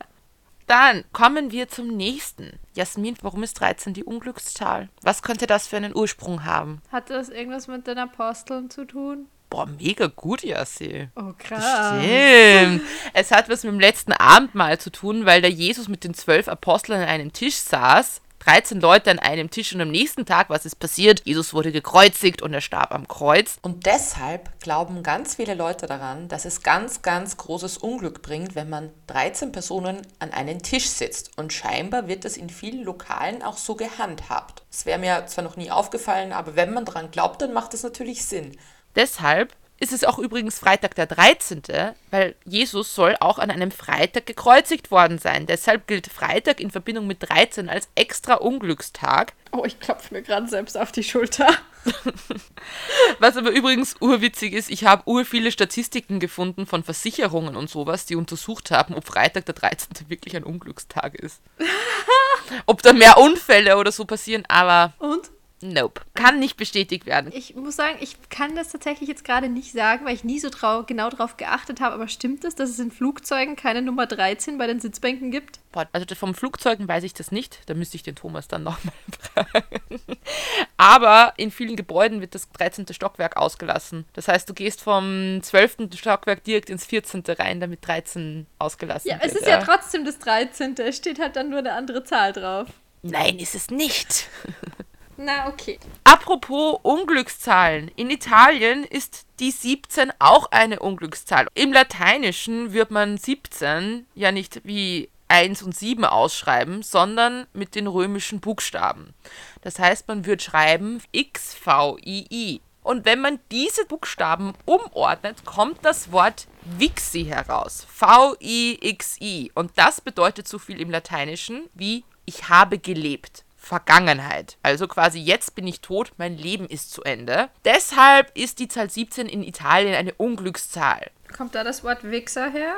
Dann 0.67 1.05
kommen 1.13 1.53
wir 1.53 1.69
zum 1.69 1.89
nächsten. 1.89 2.59
Jasmin, 2.75 3.17
warum 3.23 3.43
ist 3.43 3.55
13 3.61 3.95
die 3.95 4.05
Unglückszahl? 4.05 4.89
Was 5.03 5.23
könnte 5.23 5.47
das 5.47 5.69
für 5.69 5.77
einen 5.77 5.95
Ursprung 5.95 6.45
haben? 6.45 6.83
Hat 6.91 7.11
das 7.11 7.29
irgendwas 7.29 7.69
mit 7.69 7.87
den 7.87 7.99
Aposteln 7.99 8.69
zu 8.69 8.85
tun? 8.85 9.27
Boah, 9.49 9.67
mega 9.67 10.09
gut, 10.09 10.43
Jassi. 10.43 11.09
Oh, 11.15 11.33
krass. 11.39 12.03
Stimmt. 12.03 12.83
Es 13.15 13.31
hat 13.31 13.49
was 13.49 13.63
mit 13.63 13.73
dem 13.73 13.81
letzten 13.81 14.13
Abendmahl 14.13 14.79
zu 14.79 14.91
tun, 14.91 15.25
weil 15.25 15.41
der 15.41 15.51
Jesus 15.51 15.87
mit 15.87 16.03
den 16.03 16.15
zwölf 16.15 16.49
Aposteln 16.49 17.01
an 17.01 17.09
einem 17.09 17.33
Tisch 17.33 17.55
saß. 17.55 18.21
13 18.47 18.81
Leute 18.81 19.11
an 19.11 19.19
einem 19.19 19.51
Tisch 19.51 19.75
und 19.75 19.81
am 19.81 19.91
nächsten 19.91 20.25
Tag, 20.25 20.51
was 20.51 20.65
ist 20.65 20.77
passiert? 20.77 21.23
Jesus 21.25 21.53
wurde 21.53 21.73
gekreuzigt 21.73 22.43
und 22.43 22.55
er 22.55 22.61
starb 22.61 22.93
am 22.93 23.09
Kreuz. 23.09 23.59
Und 23.61 23.87
deshalb 23.87 24.61
glauben 24.61 25.03
ganz 25.03 25.35
viele 25.35 25.55
Leute 25.55 25.87
daran, 25.89 26.29
dass 26.29 26.45
es 26.45 26.63
ganz, 26.63 27.03
ganz 27.03 27.37
großes 27.39 27.79
Unglück 27.79 28.23
bringt, 28.23 28.55
wenn 28.55 28.71
man 28.71 28.91
13 29.09 29.51
Personen 29.51 30.03
an 30.21 30.31
einen 30.31 30.63
Tisch 30.63 30.87
sitzt. 30.87 31.37
Und 31.37 31.53
scheinbar 31.53 32.07
wird 32.07 32.25
das 32.25 32.37
in 32.37 32.49
vielen 32.49 32.85
Lokalen 32.85 33.43
auch 33.43 33.57
so 33.57 33.75
gehandhabt. 33.75 34.63
Es 34.71 34.87
wäre 34.87 35.01
mir 35.01 35.27
zwar 35.27 35.43
noch 35.43 35.57
nie 35.57 35.73
aufgefallen, 35.73 36.33
aber 36.33 36.55
wenn 36.55 36.73
man 36.73 36.85
daran 36.85 37.11
glaubt, 37.11 37.43
dann 37.43 37.53
macht 37.53 37.73
das 37.73 37.83
natürlich 37.83 38.27
Sinn. 38.27 38.57
Deshalb 38.95 39.57
ist 39.79 39.93
es 39.93 40.05
auch 40.05 40.19
übrigens 40.19 40.59
Freitag 40.59 40.95
der 40.95 41.07
13., 41.07 41.63
weil 42.11 42.35
Jesus 42.45 42.95
soll 42.95 43.17
auch 43.21 43.39
an 43.39 43.51
einem 43.51 43.71
Freitag 43.71 44.27
gekreuzigt 44.27 44.91
worden 44.91 45.19
sein. 45.19 45.47
Deshalb 45.47 45.87
gilt 45.87 46.07
Freitag 46.07 46.61
in 46.61 46.71
Verbindung 46.71 47.07
mit 47.07 47.19
13 47.29 47.69
als 47.69 47.89
extra 47.95 48.35
Unglückstag. 48.35 49.35
Oh, 49.53 49.65
ich 49.65 49.79
klopfe 49.79 50.15
mir 50.15 50.23
gerade 50.23 50.49
selbst 50.49 50.79
auf 50.79 50.93
die 50.93 51.05
Schulter. 51.05 51.49
Was 53.21 53.37
aber 53.37 53.51
übrigens 53.51 53.97
urwitzig 54.01 54.55
ist, 54.55 54.71
ich 54.71 54.85
habe 54.85 55.03
ur 55.07 55.25
viele 55.25 55.53
Statistiken 55.53 56.21
gefunden 56.21 56.67
von 56.67 56.83
Versicherungen 56.83 57.55
und 57.55 57.71
sowas, 57.71 58.07
die 58.07 58.17
untersucht 58.17 58.71
haben, 58.71 58.95
ob 58.95 59.07
Freitag 59.07 59.47
der 59.47 59.55
13. 59.55 60.09
wirklich 60.09 60.37
ein 60.37 60.45
Unglückstag 60.45 61.15
ist. 61.15 61.41
ob 62.67 62.83
da 62.83 62.93
mehr 62.93 63.19
Unfälle 63.19 63.77
oder 63.77 63.93
so 63.93 64.05
passieren, 64.05 64.45
aber 64.49 64.95
Und? 64.99 65.31
Nope. 65.69 66.01
Kann 66.15 66.39
nicht 66.39 66.57
bestätigt 66.57 67.07
werden. 67.07 67.31
Ich 67.35 67.55
muss 67.55 67.77
sagen, 67.77 67.97
ich 68.01 68.17
kann 68.31 68.55
das 68.57 68.71
tatsächlich 68.71 69.09
jetzt 69.09 69.25
gerade 69.25 69.49
nicht 69.49 69.73
sagen, 69.73 70.05
weil 70.05 70.15
ich 70.15 70.25
nie 70.25 70.39
so 70.41 70.51
trau 70.51 70.83
genau 70.83 71.11
drauf 71.11 71.37
geachtet 71.37 71.81
habe. 71.81 71.95
Aber 71.95 72.09
stimmt 72.09 72.45
es, 72.45 72.55
dass 72.55 72.71
es 72.71 72.79
in 72.79 72.91
Flugzeugen 72.91 73.57
keine 73.57 73.83
Nummer 73.83 74.07
13 74.07 74.59
bei 74.59 74.67
den 74.67 74.81
Sitzbänken 74.81 75.31
gibt? 75.31 75.61
Also 75.93 76.15
vom 76.15 76.35
Flugzeugen 76.35 76.89
weiß 76.89 77.05
ich 77.05 77.13
das 77.13 77.31
nicht. 77.33 77.61
Da 77.67 77.75
müsste 77.75 77.97
ich 77.97 78.03
den 78.03 78.15
Thomas 78.17 78.49
dann 78.49 78.63
nochmal 78.63 78.95
fragen. 79.35 80.01
Aber 80.79 81.35
in 81.37 81.51
vielen 81.51 81.77
Gebäuden 81.77 82.21
wird 82.21 82.35
das 82.35 82.51
13. 82.53 82.87
Stockwerk 82.93 83.37
ausgelassen. 83.37 84.07
Das 84.15 84.29
heißt, 84.29 84.49
du 84.49 84.55
gehst 84.55 84.81
vom 84.81 85.41
12. 85.43 85.89
Stockwerk 85.95 86.45
direkt 86.45 86.71
ins 86.71 86.87
14. 86.87 87.25
rein, 87.39 87.61
damit 87.61 87.87
13 87.87 88.47
ausgelassen 88.59 89.11
Ja, 89.11 89.17
wird. 89.17 89.27
es 89.27 89.35
ist 89.35 89.47
ja 89.47 89.63
trotzdem 89.63 90.05
das 90.05 90.19
13. 90.19 90.75
Es 90.79 90.97
steht 90.97 91.19
halt 91.19 91.37
dann 91.37 91.51
nur 91.51 91.59
eine 91.59 91.73
andere 91.73 92.05
Zahl 92.05 92.33
drauf. 92.33 92.69
Nein, 93.03 93.39
ist 93.39 93.55
es 93.55 93.71
nicht. 93.71 94.29
Na, 95.17 95.49
okay. 95.49 95.79
Apropos 96.05 96.79
Unglückszahlen. 96.83 97.91
In 97.97 98.11
Italien 98.11 98.85
ist 98.85 99.27
die 99.41 99.51
17 99.51 100.13
auch 100.19 100.51
eine 100.51 100.81
Unglückszahl. 100.81 101.47
Im 101.55 101.73
Lateinischen 101.73 102.73
wird 102.73 102.91
man 102.91 103.17
17 103.17 104.07
ja 104.15 104.31
nicht 104.31 104.61
wie 104.65 105.09
1 105.29 105.63
und 105.63 105.77
7 105.77 106.05
ausschreiben, 106.05 106.83
sondern 106.83 107.47
mit 107.53 107.75
den 107.75 107.87
römischen 107.87 108.41
Buchstaben. 108.41 109.15
Das 109.63 109.79
heißt, 109.79 110.07
man 110.09 110.27
wird 110.27 110.43
schreiben 110.43 111.03
XVII. 111.17 112.61
Und 112.83 113.05
wenn 113.05 113.21
man 113.21 113.41
diese 113.51 113.85
Buchstaben 113.87 114.53
umordnet, 114.65 115.45
kommt 115.45 115.85
das 115.85 116.13
Wort 116.13 116.47
Vixi 116.63 117.25
heraus. 117.25 117.85
V-I-X-I. 117.91 119.51
Und 119.55 119.73
das 119.75 120.01
bedeutet 120.01 120.47
so 120.47 120.59
viel 120.59 120.81
im 120.81 120.91
Lateinischen 120.91 121.69
wie 121.75 122.05
ich 122.27 122.49
habe 122.49 122.79
gelebt. 122.79 123.46
Vergangenheit. 123.67 124.59
Also 124.63 124.87
quasi 124.87 125.19
jetzt 125.19 125.57
bin 125.57 125.67
ich 125.67 125.81
tot, 125.81 126.13
mein 126.19 126.39
Leben 126.39 126.67
ist 126.67 126.93
zu 126.93 127.03
Ende. 127.03 127.51
Deshalb 127.65 128.31
ist 128.37 128.61
die 128.61 128.69
Zahl 128.69 128.89
17 128.89 129.29
in 129.29 129.43
Italien 129.43 129.95
eine 129.95 130.15
Unglückszahl. 130.15 131.11
Kommt 131.37 131.57
da 131.57 131.65
das 131.65 131.83
Wort 131.83 132.05
Wichser 132.05 132.49
her? 132.51 132.77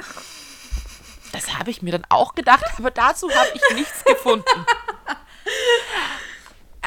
Das 1.32 1.58
habe 1.58 1.70
ich 1.70 1.82
mir 1.82 1.92
dann 1.92 2.06
auch 2.08 2.34
gedacht, 2.34 2.64
aber 2.78 2.90
dazu 2.90 3.30
habe 3.30 3.50
ich 3.52 3.76
nichts 3.76 4.02
gefunden. 4.02 4.44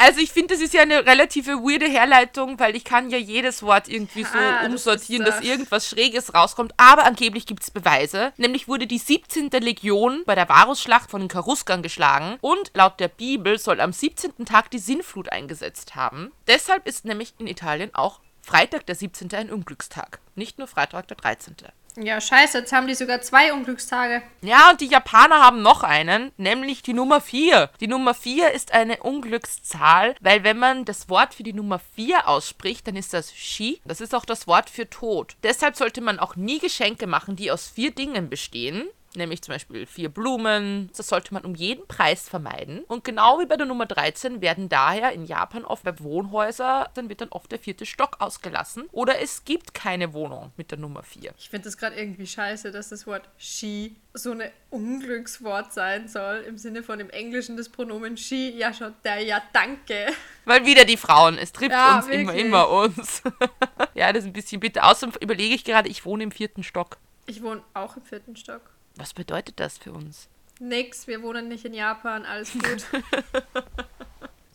Also 0.03 0.19
ich 0.19 0.31
finde, 0.31 0.55
das 0.55 0.63
ist 0.63 0.73
ja 0.73 0.81
eine 0.81 1.05
relative 1.05 1.57
weirde 1.61 1.87
Herleitung, 1.87 2.59
weil 2.59 2.75
ich 2.75 2.83
kann 2.83 3.11
ja 3.11 3.19
jedes 3.19 3.61
Wort 3.61 3.87
irgendwie 3.87 4.23
so 4.23 4.33
das 4.33 4.65
umsortieren, 4.65 5.27
ist, 5.27 5.35
dass 5.35 5.43
irgendwas 5.43 5.87
Schräges 5.87 6.33
rauskommt. 6.33 6.73
Aber 6.77 7.05
angeblich 7.05 7.45
gibt 7.45 7.61
es 7.61 7.69
Beweise. 7.69 8.33
Nämlich 8.37 8.67
wurde 8.67 8.87
die 8.87 8.97
17. 8.97 9.51
Legion 9.51 10.23
bei 10.25 10.33
der 10.33 10.49
Varusschlacht 10.49 11.11
von 11.11 11.21
den 11.21 11.29
Cheruskern 11.29 11.83
geschlagen 11.83 12.39
und 12.41 12.71
laut 12.73 12.99
der 12.99 13.09
Bibel 13.09 13.59
soll 13.59 13.79
am 13.79 13.93
17. 13.93 14.43
Tag 14.43 14.71
die 14.71 14.79
Sinnflut 14.79 15.31
eingesetzt 15.31 15.93
haben. 15.93 16.31
Deshalb 16.47 16.87
ist 16.87 17.05
nämlich 17.05 17.35
in 17.37 17.45
Italien 17.45 17.93
auch 17.93 18.21
Freitag 18.41 18.87
der 18.87 18.95
17. 18.95 19.31
ein 19.35 19.51
Unglückstag. 19.51 20.19
Nicht 20.33 20.57
nur 20.57 20.67
Freitag 20.67 21.09
der 21.09 21.17
13. 21.17 21.57
Ja, 21.97 22.21
scheiße, 22.21 22.59
jetzt 22.59 22.71
haben 22.71 22.87
die 22.87 22.95
sogar 22.95 23.21
zwei 23.21 23.53
Unglückstage. 23.53 24.21
Ja, 24.41 24.71
und 24.71 24.81
die 24.81 24.87
Japaner 24.87 25.39
haben 25.39 25.61
noch 25.61 25.83
einen, 25.83 26.31
nämlich 26.37 26.83
die 26.83 26.93
Nummer 26.93 27.21
4. 27.21 27.69
Die 27.79 27.87
Nummer 27.87 28.13
4 28.13 28.51
ist 28.51 28.73
eine 28.73 29.03
Unglückszahl, 29.03 30.15
weil 30.21 30.43
wenn 30.43 30.57
man 30.57 30.85
das 30.85 31.09
Wort 31.09 31.33
für 31.33 31.43
die 31.43 31.53
Nummer 31.53 31.79
4 31.95 32.27
ausspricht, 32.27 32.87
dann 32.87 32.95
ist 32.95 33.13
das 33.13 33.33
Shi. 33.33 33.81
Das 33.85 34.01
ist 34.01 34.15
auch 34.15 34.25
das 34.25 34.47
Wort 34.47 34.69
für 34.69 34.89
Tod. 34.89 35.35
Deshalb 35.43 35.75
sollte 35.75 36.01
man 36.01 36.19
auch 36.19 36.35
nie 36.35 36.59
Geschenke 36.59 37.07
machen, 37.07 37.35
die 37.35 37.51
aus 37.51 37.67
vier 37.67 37.91
Dingen 37.91 38.29
bestehen. 38.29 38.87
Nämlich 39.15 39.41
zum 39.41 39.53
Beispiel 39.53 39.85
vier 39.85 40.09
Blumen. 40.09 40.89
Das 40.95 41.07
sollte 41.09 41.33
man 41.33 41.43
um 41.43 41.53
jeden 41.53 41.85
Preis 41.87 42.29
vermeiden. 42.29 42.83
Und 42.87 43.03
genau 43.03 43.39
wie 43.39 43.45
bei 43.45 43.57
der 43.57 43.65
Nummer 43.65 43.85
13 43.85 44.41
werden 44.41 44.69
daher 44.69 45.11
in 45.11 45.25
Japan 45.25 45.65
oft 45.65 45.83
bei 45.83 45.99
Wohnhäusern, 45.99 46.87
dann 46.93 47.09
wird 47.09 47.21
dann 47.21 47.29
oft 47.29 47.51
der 47.51 47.59
vierte 47.59 47.85
Stock 47.85 48.17
ausgelassen. 48.19 48.87
Oder 48.91 49.19
es 49.21 49.43
gibt 49.43 49.73
keine 49.73 50.13
Wohnung 50.13 50.51
mit 50.55 50.71
der 50.71 50.77
Nummer 50.77 51.03
4. 51.03 51.33
Ich 51.37 51.49
finde 51.49 51.65
das 51.65 51.77
gerade 51.77 51.97
irgendwie 51.97 52.25
scheiße, 52.25 52.71
dass 52.71 52.89
das 52.89 53.05
Wort 53.05 53.27
she 53.37 53.95
so 54.13 54.31
eine 54.31 54.51
Unglückswort 54.69 55.73
sein 55.73 56.07
soll. 56.07 56.43
Im 56.47 56.57
Sinne 56.57 56.83
von 56.83 56.99
im 56.99 57.09
Englischen 57.09 57.57
das 57.57 57.69
Pronomen 57.69 58.17
she. 58.17 58.51
Ja, 58.51 58.73
schon, 58.73 58.93
der 59.03 59.19
ja, 59.21 59.41
danke. 59.53 60.07
Weil 60.45 60.65
wieder 60.65 60.85
die 60.85 60.97
Frauen, 60.97 61.37
es 61.37 61.51
trifft 61.51 61.71
Ja, 61.71 61.97
uns 61.97 62.07
immer, 62.07 62.27
wirklich. 62.33 62.45
immer 62.45 62.69
uns. 62.69 63.21
ja, 63.93 64.11
das 64.11 64.23
ist 64.23 64.29
ein 64.29 64.33
bisschen 64.33 64.59
bitter. 64.59 64.89
Außerdem 64.89 65.15
überlege 65.21 65.53
ich 65.55 65.63
gerade, 65.63 65.89
ich 65.89 66.05
wohne 66.05 66.23
im 66.23 66.31
vierten 66.31 66.63
Stock. 66.63 66.97
Ich 67.25 67.41
wohne 67.41 67.61
auch 67.73 67.95
im 67.97 68.03
vierten 68.03 68.35
Stock. 68.35 68.61
Was 68.95 69.13
bedeutet 69.13 69.59
das 69.59 69.77
für 69.77 69.91
uns? 69.91 70.27
Nix, 70.59 71.07
wir 71.07 71.23
wohnen 71.23 71.47
nicht 71.47 71.65
in 71.65 71.73
Japan, 71.73 72.25
alles 72.25 72.53
gut. 72.53 72.85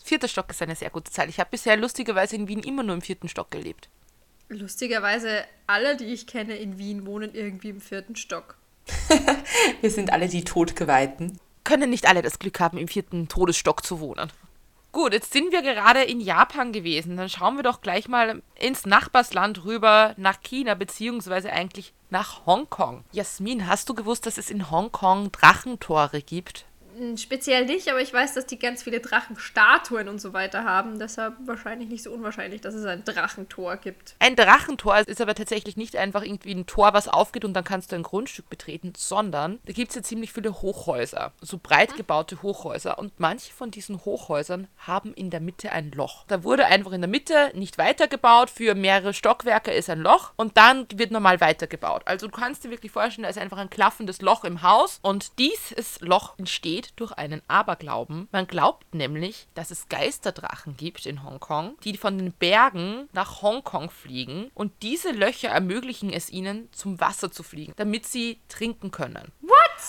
Vierter 0.04 0.28
Stock 0.28 0.48
ist 0.50 0.62
eine 0.62 0.76
sehr 0.76 0.90
gute 0.90 1.10
Zahl. 1.10 1.28
Ich 1.28 1.40
habe 1.40 1.50
bisher 1.50 1.76
lustigerweise 1.76 2.36
in 2.36 2.46
Wien 2.46 2.60
immer 2.60 2.84
nur 2.84 2.94
im 2.94 3.02
vierten 3.02 3.28
Stock 3.28 3.50
gelebt. 3.50 3.88
Lustigerweise, 4.48 5.44
alle, 5.66 5.96
die 5.96 6.04
ich 6.04 6.28
kenne 6.28 6.54
in 6.56 6.78
Wien, 6.78 7.06
wohnen 7.06 7.34
irgendwie 7.34 7.70
im 7.70 7.80
vierten 7.80 8.14
Stock. 8.14 8.56
Wir 9.80 9.90
sind 9.90 10.12
alle 10.12 10.28
die 10.28 10.44
Todgeweihten. 10.44 11.40
Können 11.64 11.90
nicht 11.90 12.06
alle 12.06 12.22
das 12.22 12.38
Glück 12.38 12.60
haben, 12.60 12.78
im 12.78 12.86
vierten 12.86 13.26
Todesstock 13.26 13.84
zu 13.84 13.98
wohnen. 13.98 14.30
Gut, 14.92 15.12
jetzt 15.12 15.32
sind 15.32 15.50
wir 15.50 15.62
gerade 15.62 16.04
in 16.04 16.20
Japan 16.20 16.72
gewesen. 16.72 17.16
Dann 17.16 17.28
schauen 17.28 17.56
wir 17.56 17.64
doch 17.64 17.80
gleich 17.80 18.06
mal 18.06 18.40
ins 18.54 18.86
Nachbarsland 18.86 19.64
rüber 19.64 20.14
nach 20.16 20.40
China, 20.40 20.74
beziehungsweise 20.74 21.52
eigentlich 21.52 21.92
nach 22.10 22.46
Hongkong. 22.46 23.04
Jasmin, 23.12 23.66
hast 23.66 23.88
du 23.88 23.94
gewusst, 23.94 24.26
dass 24.26 24.38
es 24.38 24.50
in 24.50 24.70
Hongkong 24.70 25.32
Drachentore 25.32 26.22
gibt? 26.22 26.66
Hm, 26.96 27.16
Speziell 27.16 27.66
nicht, 27.66 27.88
aber 27.90 28.00
ich 28.00 28.12
weiß, 28.12 28.34
dass 28.34 28.46
die 28.46 28.58
ganz 28.58 28.82
viele 28.82 29.00
Drachenstatuen 29.00 30.08
und 30.08 30.20
so 30.20 30.32
weiter 30.32 30.64
haben. 30.64 30.98
Deshalb 30.98 31.34
wahrscheinlich 31.44 31.88
nicht 31.88 32.02
so 32.02 32.10
unwahrscheinlich, 32.10 32.60
dass 32.60 32.74
es 32.74 32.86
ein 32.86 33.04
Drachentor 33.04 33.76
gibt. 33.76 34.14
Ein 34.18 34.36
Drachentor 34.36 34.98
ist 35.06 35.20
aber 35.20 35.34
tatsächlich 35.34 35.76
nicht 35.76 35.96
einfach 35.96 36.22
irgendwie 36.22 36.52
ein 36.52 36.66
Tor, 36.66 36.94
was 36.94 37.08
aufgeht 37.08 37.44
und 37.44 37.54
dann 37.54 37.64
kannst 37.64 37.92
du 37.92 37.96
ein 37.96 38.02
Grundstück 38.02 38.48
betreten, 38.48 38.92
sondern 38.96 39.58
da 39.66 39.72
gibt 39.72 39.90
es 39.90 39.96
ja 39.96 40.02
ziemlich 40.02 40.32
viele 40.32 40.62
Hochhäuser, 40.62 41.32
so 41.40 41.58
breit 41.62 41.96
gebaute 41.96 42.42
Hochhäuser. 42.42 42.98
Und 42.98 43.12
manche 43.18 43.52
von 43.52 43.70
diesen 43.70 44.04
Hochhäusern 44.04 44.68
haben 44.78 45.12
in 45.14 45.30
der 45.30 45.40
Mitte 45.40 45.72
ein 45.72 45.90
Loch. 45.92 46.24
Da 46.28 46.44
wurde 46.44 46.66
einfach 46.66 46.92
in 46.92 47.02
der 47.02 47.10
Mitte 47.10 47.50
nicht 47.54 47.78
weitergebaut, 47.78 48.48
für 48.50 48.74
mehrere 48.74 49.12
Stockwerke 49.12 49.72
ist 49.72 49.90
ein 49.90 50.00
Loch 50.00 50.32
und 50.36 50.56
dann 50.56 50.86
wird 50.94 51.10
normal 51.10 51.40
weitergebaut. 51.40 52.02
Also 52.06 52.26
du 52.26 52.32
kannst 52.32 52.64
dir 52.64 52.70
wirklich 52.70 52.92
vorstellen, 52.92 53.24
da 53.24 53.28
ist 53.28 53.38
einfach 53.38 53.58
ein 53.58 53.70
klaffendes 53.70 54.22
Loch 54.22 54.44
im 54.44 54.62
Haus 54.62 54.98
und 55.02 55.38
dieses 55.38 56.00
Loch 56.00 56.38
entsteht, 56.38 56.85
entsteht 56.86 57.00
durch 57.00 57.12
einen 57.12 57.42
Aberglauben. 57.48 58.28
Man 58.32 58.46
glaubt 58.46 58.94
nämlich, 58.94 59.48
dass 59.54 59.70
es 59.70 59.88
Geisterdrachen 59.88 60.76
gibt 60.76 61.06
in 61.06 61.22
Hongkong, 61.22 61.76
die 61.84 61.96
von 61.96 62.18
den 62.18 62.32
Bergen 62.32 63.08
nach 63.12 63.42
Hongkong 63.42 63.90
fliegen 63.90 64.50
und 64.54 64.72
diese 64.82 65.12
Löcher 65.12 65.48
ermöglichen 65.48 66.10
es 66.10 66.30
ihnen, 66.30 66.68
zum 66.72 67.00
Wasser 67.00 67.30
zu 67.30 67.42
fliegen, 67.42 67.72
damit 67.76 68.06
sie 68.06 68.38
trinken 68.48 68.90
können. 68.90 69.32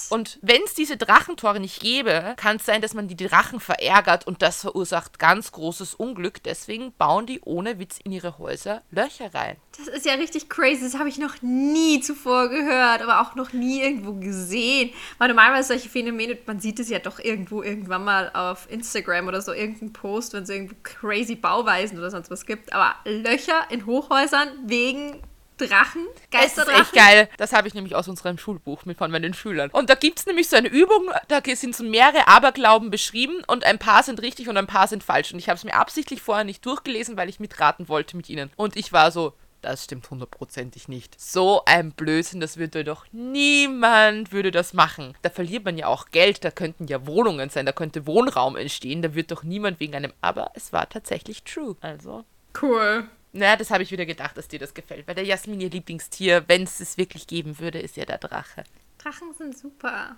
Und 0.09 0.39
wenn 0.41 0.61
es 0.63 0.73
diese 0.73 0.97
Drachentore 0.97 1.59
nicht 1.59 1.81
gäbe, 1.81 2.33
kann 2.37 2.57
es 2.57 2.65
sein, 2.65 2.81
dass 2.81 2.93
man 2.93 3.07
die 3.07 3.15
Drachen 3.15 3.59
verärgert 3.59 4.27
und 4.27 4.41
das 4.41 4.61
verursacht 4.61 5.19
ganz 5.19 5.51
großes 5.51 5.93
Unglück. 5.95 6.43
Deswegen 6.43 6.93
bauen 6.93 7.25
die 7.25 7.41
ohne 7.41 7.79
Witz 7.79 7.99
in 8.03 8.11
ihre 8.11 8.37
Häuser 8.37 8.81
Löcher 8.91 9.33
rein. 9.33 9.57
Das 9.77 9.87
ist 9.87 10.05
ja 10.05 10.13
richtig 10.13 10.49
crazy. 10.49 10.81
Das 10.83 10.97
habe 10.97 11.09
ich 11.09 11.17
noch 11.17 11.41
nie 11.41 12.01
zuvor 12.01 12.49
gehört, 12.49 13.01
aber 13.01 13.21
auch 13.21 13.35
noch 13.35 13.53
nie 13.53 13.81
irgendwo 13.81 14.13
gesehen. 14.13 14.91
Weil 15.17 15.29
normalerweise 15.29 15.69
solche 15.69 15.89
Phänomene, 15.89 16.37
man 16.45 16.59
sieht 16.59 16.79
es 16.79 16.89
ja 16.89 16.99
doch 16.99 17.19
irgendwo 17.19 17.61
irgendwann 17.61 18.03
mal 18.03 18.31
auf 18.33 18.69
Instagram 18.71 19.27
oder 19.27 19.41
so, 19.41 19.53
irgendein 19.53 19.93
Post, 19.93 20.33
wenn 20.33 20.43
es 20.43 20.49
irgendwo 20.49 20.75
crazy 20.83 21.35
Bauweisen 21.35 21.97
oder 21.97 22.09
sonst 22.09 22.31
was 22.31 22.45
gibt. 22.45 22.73
Aber 22.73 22.95
Löcher 23.05 23.65
in 23.69 23.85
Hochhäusern 23.85 24.49
wegen 24.65 25.21
Drachen, 25.57 26.05
Es 26.07 26.21
ist 26.21 26.31
Geisterdrachen. 26.31 26.81
echt 26.81 26.93
geil. 26.93 27.29
Das 27.37 27.53
habe 27.53 27.67
ich 27.67 27.73
nämlich 27.73 27.95
aus 27.95 28.07
unserem 28.07 28.37
Schulbuch 28.37 28.85
mit 28.85 28.97
von 28.97 29.11
meinen 29.11 29.33
Schülern. 29.33 29.69
Und 29.71 29.89
da 29.89 29.95
gibt 29.95 30.19
es 30.19 30.25
nämlich 30.25 30.49
so 30.49 30.55
eine 30.55 30.67
Übung, 30.67 31.09
da 31.27 31.41
sind 31.55 31.75
so 31.75 31.83
mehrere 31.83 32.27
Aberglauben 32.27 32.89
beschrieben 32.91 33.43
und 33.47 33.63
ein 33.65 33.79
paar 33.79 34.03
sind 34.03 34.21
richtig 34.21 34.49
und 34.49 34.57
ein 34.57 34.67
paar 34.67 34.87
sind 34.87 35.03
falsch. 35.03 35.33
Und 35.33 35.39
ich 35.39 35.49
habe 35.49 35.57
es 35.57 35.63
mir 35.63 35.73
absichtlich 35.75 36.21
vorher 36.21 36.43
nicht 36.45 36.65
durchgelesen, 36.65 37.17
weil 37.17 37.29
ich 37.29 37.39
mitraten 37.39 37.89
wollte 37.89 38.15
mit 38.15 38.29
ihnen. 38.29 38.51
Und 38.55 38.75
ich 38.75 38.93
war 38.93 39.11
so, 39.11 39.33
das 39.61 39.83
stimmt 39.85 40.09
hundertprozentig 40.09 40.87
nicht. 40.87 41.19
So 41.19 41.63
ein 41.65 41.91
Blödsinn, 41.91 42.39
das 42.39 42.57
würde 42.57 42.83
doch 42.83 43.05
niemand 43.11 44.31
würde 44.31 44.51
das 44.51 44.73
machen. 44.73 45.15
Da 45.23 45.29
verliert 45.29 45.65
man 45.65 45.77
ja 45.77 45.87
auch 45.87 46.11
Geld, 46.11 46.45
da 46.45 46.51
könnten 46.51 46.87
ja 46.87 47.05
Wohnungen 47.07 47.49
sein, 47.49 47.65
da 47.65 47.71
könnte 47.71 48.05
Wohnraum 48.05 48.55
entstehen, 48.55 49.01
da 49.01 49.15
wird 49.15 49.31
doch 49.31 49.43
niemand 49.43 49.79
wegen 49.79 49.95
einem, 49.95 50.13
aber 50.21 50.51
es 50.53 50.71
war 50.73 50.87
tatsächlich 50.87 51.43
true. 51.43 51.75
Also, 51.81 52.23
Cool. 52.59 53.07
Naja, 53.38 53.56
das 53.56 53.72
habe 53.72 53.84
ich 53.84 53.91
wieder 53.91 54.06
gedacht, 54.06 54.38
dass 54.38 54.48
dir 54.48 54.60
das 54.60 54.74
gefällt, 54.74 55.08
weil 55.08 55.15
der 55.15 55.25
Jasmin 55.25 55.62
ihr 55.62 55.70
Lieblingstier, 55.70 56.44
wenn 56.48 56.63
es 56.63 56.79
es 56.79 56.98
wirklich 56.98 57.27
geben 57.27 57.60
würde, 57.60 57.79
ist 57.79 57.98
ja 57.98 58.06
der 58.06 58.17
Drache. 58.17 58.63
Drachen 58.98 59.34
sind 59.34 59.58
super. 59.58 60.17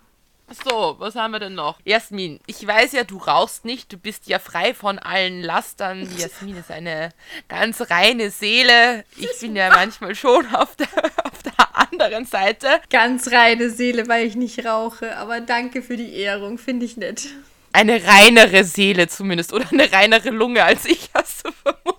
So, 0.63 0.95
was 0.97 1.15
haben 1.15 1.31
wir 1.31 1.39
denn 1.39 1.53
noch? 1.53 1.79
Jasmin, 1.85 2.39
ich 2.47 2.65
weiß 2.65 2.93
ja, 2.93 3.03
du 3.03 3.17
rauchst 3.17 3.65
nicht, 3.65 3.93
du 3.93 3.97
bist 3.97 4.27
ja 4.27 4.39
frei 4.39 4.73
von 4.73 4.97
allen 4.97 5.41
Lastern. 5.41 6.09
Jasmin 6.17 6.57
ist 6.57 6.71
eine 6.71 7.11
ganz 7.47 7.81
reine 7.91 8.31
Seele. 8.31 9.05
Ich 9.15 9.39
bin 9.39 9.55
ja 9.55 9.69
manchmal 9.69 10.15
schon 10.15 10.47
auf 10.55 10.75
der, 10.75 10.87
auf 11.23 11.43
der 11.43 11.77
anderen 11.91 12.25
Seite. 12.25 12.81
Ganz 12.89 13.31
reine 13.31 13.69
Seele, 13.69 14.07
weil 14.07 14.25
ich 14.25 14.35
nicht 14.35 14.65
rauche. 14.65 15.17
Aber 15.17 15.39
danke 15.39 15.83
für 15.83 15.97
die 15.97 16.15
Ehrung, 16.15 16.57
finde 16.57 16.85
ich 16.85 16.97
nett. 16.97 17.27
Eine 17.71 18.03
reinere 18.03 18.63
Seele 18.63 19.07
zumindest 19.07 19.53
oder 19.53 19.67
eine 19.71 19.91
reinere 19.91 20.31
Lunge 20.31 20.63
als 20.63 20.85
ich, 20.85 21.09
hast 21.13 21.45
du 21.45 21.51
vermutlich. 21.51 21.98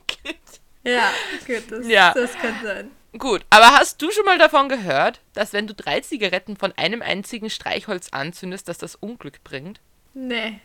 Ja, 0.84 1.10
gut, 1.46 1.70
das, 1.70 1.86
Ja. 1.86 2.12
das 2.14 2.32
kann 2.34 2.54
sein. 2.62 2.90
Gut, 3.18 3.44
aber 3.50 3.72
hast 3.72 4.00
du 4.00 4.10
schon 4.12 4.24
mal 4.24 4.38
davon 4.38 4.68
gehört, 4.68 5.20
dass 5.34 5.52
wenn 5.52 5.66
du 5.66 5.74
drei 5.74 6.00
Zigaretten 6.00 6.56
von 6.56 6.72
einem 6.76 7.02
einzigen 7.02 7.50
Streichholz 7.50 8.08
anzündest, 8.12 8.68
dass 8.68 8.78
das 8.78 8.94
Unglück 8.94 9.42
bringt? 9.42 9.80
Nee. 10.14 10.60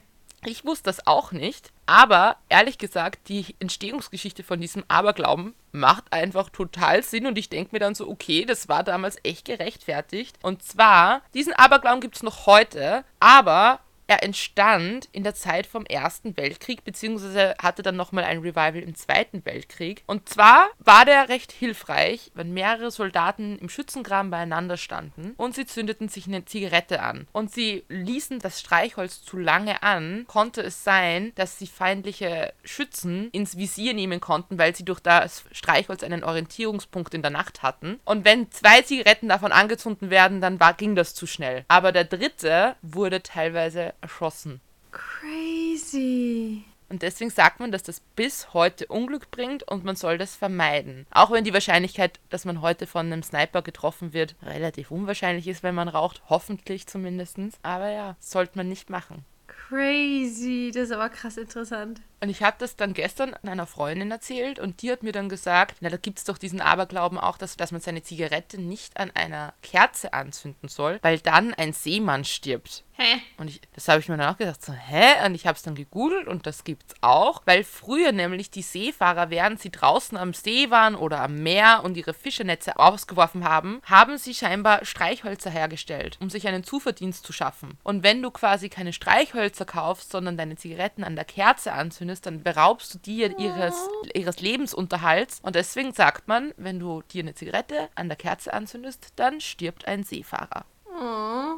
Ich 0.48 0.64
wusste 0.64 0.84
das 0.84 1.08
auch 1.08 1.32
nicht, 1.32 1.72
aber 1.88 2.38
ehrlich 2.50 2.78
gesagt, 2.78 3.30
die 3.30 3.56
Entstehungsgeschichte 3.60 4.44
von 4.44 4.62
diesem 4.62 4.84
Aberglauben 4.88 5.56
macht 5.72 6.14
einfach 6.14 6.52
total 6.52 7.02
Sinn 7.02 7.26
und 7.26 7.36
ich 7.40 7.50
denke 7.50 7.70
mir 7.72 7.80
dann 7.80 7.96
so, 7.96 8.08
okay, 8.08 8.46
das 8.46 8.70
war 8.70 8.84
damals 8.84 9.18
echt 9.24 9.46
gerechtfertigt. 9.46 10.38
Und 10.44 10.62
zwar, 10.62 11.24
diesen 11.34 11.54
Aberglauben 11.54 12.00
gibt 12.00 12.16
es 12.18 12.22
noch 12.22 12.46
heute, 12.46 13.04
aber 13.20 13.80
er 14.08 14.24
entstand 14.24 15.10
in 15.12 15.24
der 15.24 15.36
Zeit 15.36 15.66
vom 15.66 15.86
Ersten 15.86 16.38
Weltkrieg, 16.38 16.84
beziehungsweise 16.84 17.56
hatte 17.62 17.82
dann 17.82 17.96
nochmal 17.96 18.24
ein 18.24 18.40
Revival 18.40 18.78
im 18.78 18.96
Zweiten 18.96 19.44
Weltkrieg. 19.46 20.04
Und 20.06 20.30
zwar 20.30 20.70
war 20.80 21.06
der 21.06 21.30
recht 21.30 21.52
hilfreich, 21.52 22.32
wenn 22.34 22.54
mehrere 22.54 22.92
Soldaten 22.92 23.58
im 23.58 23.70
Schützengraben 23.70 24.32
beieinander 24.32 24.78
standen 24.78 25.34
und 25.38 25.56
sie 25.56 25.66
zündeten 25.66 26.10
sich 26.10 26.28
eine 26.28 26.46
Zigarette 26.46 27.02
an. 27.02 27.28
Und 27.32 27.52
sie 27.52 27.84
ließen 27.90 28.40
das 28.40 28.60
Streichholz 28.60 29.24
zu 29.24 29.38
lange 29.38 29.82
an, 29.84 30.26
konnte 30.28 30.62
es 30.62 30.84
sein, 30.84 31.32
dass 31.36 31.58
sie 31.58 31.68
feindliche 31.68 32.54
Schützen 32.64 33.30
ins 33.32 33.58
Visier 33.58 33.94
nehmen 33.94 34.20
konnten, 34.20 34.58
weil 34.58 34.76
sie 34.76 34.86
durch 34.86 35.00
das 35.00 35.44
Streichholz 35.52 36.04
einen 36.04 36.24
Orientierungspunkt 36.24 37.14
in 37.14 37.22
der 37.22 37.32
Nacht 37.32 37.64
hatten. 37.64 38.00
Und 38.06 38.26
wenn 38.26 38.52
zwei 38.52 38.82
Zigaretten 38.82 39.30
davon 39.30 39.52
angezündet 39.52 40.10
werden, 40.10 40.42
dann 40.42 40.60
war, 40.60 40.74
ging 40.74 40.96
das 40.96 41.16
zu 41.16 41.26
schnell. 41.26 41.66
Aber 41.68 41.92
der 41.92 42.06
dritte 42.06 42.76
wurde 42.82 43.24
teilweise 43.24 43.95
erschossen. 44.06 44.62
Crazy. 44.92 46.64
Und 46.88 47.02
deswegen 47.02 47.32
sagt 47.32 47.60
man, 47.60 47.72
dass 47.72 47.82
das 47.82 48.00
bis 48.16 48.54
heute 48.54 48.86
Unglück 48.86 49.32
bringt 49.32 49.64
und 49.64 49.84
man 49.84 49.96
soll 49.96 50.20
das 50.20 50.36
vermeiden. 50.36 51.08
Auch 51.10 51.32
wenn 51.32 51.44
die 51.44 51.54
Wahrscheinlichkeit, 51.54 52.20
dass 52.30 52.46
man 52.46 52.62
heute 52.62 52.86
von 52.86 53.08
einem 53.08 53.24
Sniper 53.24 53.64
getroffen 53.64 54.14
wird, 54.14 54.36
relativ 54.44 54.92
unwahrscheinlich 54.92 55.48
ist, 55.48 55.64
wenn 55.64 55.76
man 55.76 55.88
raucht. 55.88 56.22
Hoffentlich 56.30 56.86
zumindest. 56.86 57.38
Aber 57.64 57.90
ja, 57.90 58.16
sollte 58.20 58.58
man 58.58 58.70
nicht 58.70 58.90
machen. 58.92 59.26
Crazy. 59.48 60.72
Das 60.74 60.84
ist 60.84 60.92
aber 60.92 61.10
krass 61.10 61.38
interessant. 61.38 62.02
Und 62.22 62.30
ich 62.30 62.44
habe 62.44 62.56
das 62.60 62.76
dann 62.76 62.94
gestern 62.94 63.34
einer 63.44 63.68
Freundin 63.68 64.12
erzählt 64.12 64.60
und 64.60 64.82
die 64.82 64.92
hat 64.92 65.04
mir 65.04 65.12
dann 65.12 65.30
gesagt, 65.30 65.78
na, 65.82 65.90
da 65.90 65.98
gibt 65.98 66.18
es 66.20 66.24
doch 66.24 66.38
diesen 66.38 66.62
Aberglauben 66.62 67.18
auch, 67.18 67.38
dass, 67.38 67.58
dass 67.58 67.72
man 67.72 67.82
seine 67.82 68.04
Zigarette 68.04 68.60
nicht 68.60 68.98
an 68.98 69.12
einer 69.12 69.54
Kerze 69.62 70.14
anzünden 70.14 70.70
soll, 70.70 71.00
weil 71.02 71.20
dann 71.20 71.54
ein 71.54 71.74
Seemann 71.74 72.26
stirbt. 72.26 72.84
Hä? 72.98 73.20
Und 73.38 73.50
ich, 73.50 73.60
das 73.74 73.90
habe 73.90 74.00
ich 74.00 74.08
mir 74.08 74.16
dann 74.16 74.34
auch 74.34 74.38
gedacht, 74.38 74.64
so, 74.64 74.72
hä? 74.72 75.26
Und 75.26 75.36
ich 75.36 75.46
habe 75.46 75.58
es 75.58 75.64
dann 75.64 75.76
gegoogelt 75.76 76.28
und 76.28 76.48
das 76.48 76.64
gibt's 76.64 76.96
auch, 77.02 77.42
weil 77.44 77.66
früher 77.66 78.14
nämlich 78.14 78.52
die 78.52 78.62
Seefahrer, 78.62 79.30
während 79.30 79.60
sie 79.60 79.70
draußen 79.70 80.18
am 80.18 80.34
See 80.34 80.70
waren 80.70 80.96
oder 80.96 81.20
am 81.20 81.36
Meer 81.44 81.82
und 81.84 81.98
ihre 81.98 82.14
Fischernetze 82.14 82.80
ausgeworfen 82.80 83.44
haben, 83.44 83.82
haben 83.84 84.18
sie 84.18 84.34
scheinbar 84.34 84.86
Streichhölzer 84.86 85.50
hergestellt, 85.50 86.18
um 86.22 86.30
sich 86.30 86.48
einen 86.48 86.64
Zuverdienst 86.64 87.26
zu 87.26 87.34
schaffen. 87.34 87.78
Und 87.84 88.04
wenn 88.04 88.22
du 88.22 88.32
quasi 88.32 88.70
keine 88.70 88.94
Streichhölzer 88.94 89.66
kaufst, 89.66 90.12
sondern 90.12 90.38
deine 90.38 90.56
Zigaretten 90.56 91.04
an 91.04 91.18
der 91.18 91.26
Kerze 91.26 91.74
anzündest, 91.74 92.05
dann 92.22 92.44
beraubst 92.44 92.94
du 92.94 92.98
dir 93.00 93.38
ihres, 93.40 93.76
ihres 94.14 94.40
Lebensunterhalts. 94.42 95.40
Und 95.42 95.56
deswegen 95.56 95.94
sagt 95.94 96.28
man, 96.28 96.54
wenn 96.58 96.80
du 96.80 97.02
dir 97.12 97.24
eine 97.24 97.36
Zigarette 97.36 97.90
an 97.96 98.08
der 98.08 98.18
Kerze 98.18 98.54
anzündest, 98.54 99.08
dann 99.16 99.42
stirbt 99.42 99.88
ein 99.88 100.04
Seefahrer. 100.04 100.66
Oh. 100.88 101.56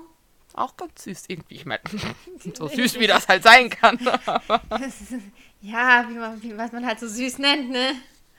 Auch 0.53 0.75
ganz 0.75 1.03
süß 1.03 1.25
irgendwie. 1.27 1.55
Ich 1.55 1.65
meine, 1.65 1.81
so 2.55 2.67
süß 2.67 2.99
wie 2.99 3.07
das 3.07 3.27
halt 3.27 3.43
sein 3.43 3.69
kann. 3.69 3.99
Ja, 5.61 6.05
wie 6.07 6.13
man, 6.13 6.41
wie, 6.43 6.55
was 6.55 6.71
man 6.71 6.85
halt 6.85 6.99
so 6.99 7.07
süß 7.07 7.39
nennt, 7.39 7.71
ne? 7.71 7.93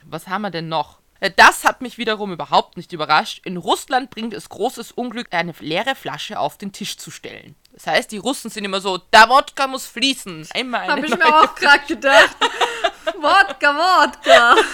Was 0.04 0.28
haben 0.28 0.42
wir 0.42 0.50
denn 0.50 0.68
noch? 0.68 1.00
Äh, 1.18 1.32
Das 1.34 1.64
hat 1.64 1.82
mich 1.82 1.98
wiederum 1.98 2.32
überhaupt 2.32 2.76
nicht 2.76 2.92
überrascht. 2.92 3.44
In 3.44 3.56
Russland 3.56 4.10
bringt 4.10 4.32
es 4.34 4.48
großes 4.48 4.92
Unglück, 4.92 5.26
eine 5.32 5.52
leere 5.58 5.96
Flasche 5.96 6.38
auf 6.38 6.58
den 6.58 6.70
Tisch 6.72 6.96
zu 6.96 7.10
stellen. 7.10 7.56
Das 7.72 7.86
heißt, 7.86 8.10
die 8.10 8.18
Russen 8.18 8.50
sind 8.50 8.64
immer 8.64 8.80
so, 8.80 8.98
der 8.98 9.28
Wodka 9.28 9.66
muss 9.66 9.86
fließen. 9.86 10.48
Einmal 10.52 10.80
eine 10.82 10.92
Hab 10.92 11.04
ich 11.04 11.16
mir 11.16 11.26
auch 11.26 11.54
gerade 11.54 11.86
gedacht. 11.86 12.36
Wodka, 13.14 13.74
Wodka. 13.74 14.56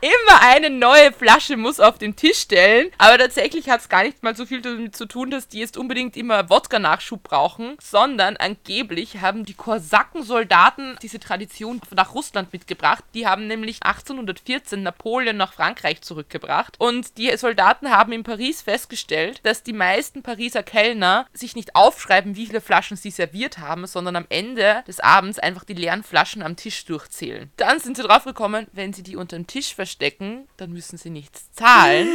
immer 0.00 0.40
eine 0.42 0.70
neue 0.70 1.12
Flasche 1.12 1.56
muss 1.56 1.80
auf 1.80 1.98
den 1.98 2.16
Tisch 2.16 2.38
stellen. 2.38 2.90
Aber 2.98 3.18
tatsächlich 3.18 3.68
hat 3.68 3.80
es 3.80 3.88
gar 3.88 4.02
nicht 4.02 4.22
mal 4.22 4.36
so 4.36 4.46
viel 4.46 4.60
damit 4.60 4.96
zu 4.96 5.06
tun, 5.06 5.30
dass 5.30 5.48
die 5.48 5.58
jetzt 5.58 5.76
unbedingt 5.76 6.16
immer 6.16 6.48
Wodka-Nachschub 6.50 7.22
brauchen, 7.22 7.76
sondern 7.80 8.36
angeblich 8.36 9.20
haben 9.20 9.44
die 9.44 9.54
Kosakensoldaten 9.54 10.98
diese 11.02 11.20
Tradition 11.20 11.80
nach 11.94 12.14
Russland 12.14 12.52
mitgebracht. 12.52 13.04
Die 13.14 13.26
haben 13.26 13.46
nämlich 13.46 13.82
1814 13.82 14.82
Napoleon 14.82 15.36
nach 15.36 15.52
Frankreich 15.52 16.00
zurückgebracht. 16.02 16.76
Und 16.78 17.18
die 17.18 17.36
Soldaten 17.36 17.90
haben 17.90 18.12
in 18.12 18.22
Paris 18.22 18.62
festgestellt, 18.62 19.40
dass 19.44 19.62
die 19.62 19.72
meisten 19.72 20.22
Pariser 20.22 20.62
Kellner 20.62 21.26
sich 21.32 21.56
nicht 21.56 21.74
aufschreiben, 21.74 22.36
wie 22.36 22.46
viele 22.46 22.60
Flaschen 22.60 22.96
sie 22.96 23.10
serviert 23.10 23.58
haben, 23.58 23.86
sondern 23.86 24.16
am 24.16 24.26
Ende 24.28 24.82
des 24.86 25.00
Abends 25.00 25.38
einfach 25.38 25.64
die 25.64 25.74
leeren 25.74 26.02
Flaschen 26.02 26.42
am 26.42 26.56
Tisch 26.56 26.84
durchzählen. 26.84 27.50
Dann 27.58 27.80
sind 27.80 27.96
sie 27.96 28.02
draufgekommen, 28.02 28.66
wenn 28.72 28.92
sie 28.92 29.02
die 29.02 29.16
unter 29.16 29.36
dem 29.36 29.46
Tisch 29.46 29.74
verstecken, 29.74 30.48
dann 30.56 30.72
müssen 30.72 30.96
sie 30.96 31.10
nichts 31.10 31.52
zahlen. 31.52 32.08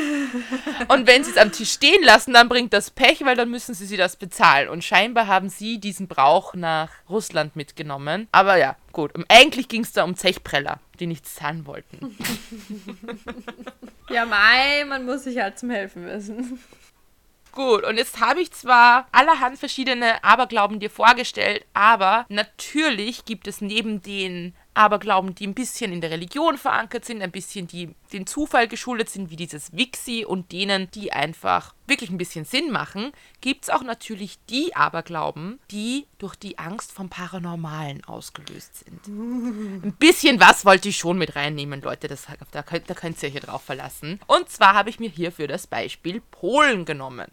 Und 0.88 1.06
wenn 1.06 1.24
sie 1.24 1.32
es 1.32 1.38
am 1.38 1.52
Tisch 1.52 1.72
stehen 1.74 2.04
lassen, 2.04 2.34
dann 2.34 2.50
bringt 2.50 2.74
das 2.74 2.90
Pech, 2.90 3.24
weil 3.24 3.36
dann 3.36 3.52
müssen 3.52 3.76
sie 3.76 3.86
sie 3.86 3.98
das 3.98 4.16
bezahlen. 4.16 4.70
Und 4.70 4.84
scheinbar 4.84 5.28
haben 5.28 5.50
sie 5.50 5.80
diesen 5.80 6.08
Brauch 6.08 6.56
nach 6.56 6.90
Russland 7.10 7.56
mitgenommen. 7.56 8.28
Aber 8.32 8.58
ja, 8.58 8.76
gut. 8.92 9.14
Und 9.14 9.26
eigentlich 9.30 9.68
ging 9.68 9.84
es 9.84 9.92
da 9.92 10.04
um 10.04 10.16
Zechpreller, 10.16 10.80
die 11.00 11.08
nichts 11.08 11.36
zahlen 11.36 11.66
wollten. 11.66 12.18
Ja, 14.10 14.26
mei, 14.26 14.86
man 14.86 15.06
muss 15.06 15.24
sich 15.24 15.40
halt 15.40 15.58
zum 15.58 15.70
Helfen 15.70 16.06
wissen. 16.06 16.60
Gut, 17.54 17.84
und 17.84 17.98
jetzt 17.98 18.20
habe 18.20 18.42
ich 18.42 18.52
zwar 18.52 19.08
allerhand 19.12 19.60
verschiedene 19.60 20.24
Aberglauben 20.24 20.80
dir 20.80 20.90
vorgestellt, 20.90 21.66
aber 21.74 22.26
natürlich 22.30 23.26
gibt 23.26 23.48
es 23.48 23.62
neben 23.62 24.02
den 24.02 24.56
Aberglauben, 24.74 25.36
die 25.36 25.48
ein 25.48 25.54
bisschen 25.54 25.94
in 25.94 26.02
der 26.02 26.12
Religion 26.12 26.58
verankert 26.58 27.06
sind, 27.06 27.22
ein 27.22 27.32
bisschen 27.32 27.68
die 27.68 27.96
den 28.12 28.26
Zufall 28.28 28.68
geschuldet 28.68 29.10
sind, 29.10 29.30
wie 29.30 29.36
dieses 29.36 29.76
Wixi 29.76 30.26
und 30.26 30.52
denen, 30.52 30.90
die 30.92 31.12
einfach 31.14 31.74
wirklich 31.88 32.10
ein 32.10 32.18
bisschen 32.18 32.46
Sinn 32.46 32.72
machen, 32.72 33.12
gibt 33.42 33.64
es 33.66 33.70
auch 33.70 33.84
natürlich 33.84 34.38
die 34.50 34.76
Aberglauben, 34.76 35.60
die 35.72 36.08
durch 36.18 36.36
die 36.36 36.58
Angst 36.58 36.92
vom 36.92 37.10
Paranormalen 37.10 38.04
ausgelöst 38.06 38.86
sind. 38.86 39.08
Ein 39.08 39.96
bisschen 40.00 40.40
was 40.40 40.66
wollte 40.66 40.90
ich 40.90 40.98
schon 40.98 41.18
mit 41.18 41.36
reinnehmen, 41.36 41.82
Leute. 41.82 42.08
Das, 42.08 42.28
da, 42.52 42.64
könnt, 42.64 42.90
da 42.90 42.94
könnt 42.94 43.22
ihr 43.22 43.30
euch 43.30 43.36
ja 43.36 43.42
drauf 43.42 43.64
verlassen. 43.64 44.20
Und 44.28 44.50
zwar 44.50 44.74
habe 44.74 44.90
ich 44.90 45.00
mir 45.00 45.10
hierfür 45.10 45.48
das 45.48 45.68
Beispiel 45.68 46.22
Polen 46.32 46.86
genommen. 46.86 47.28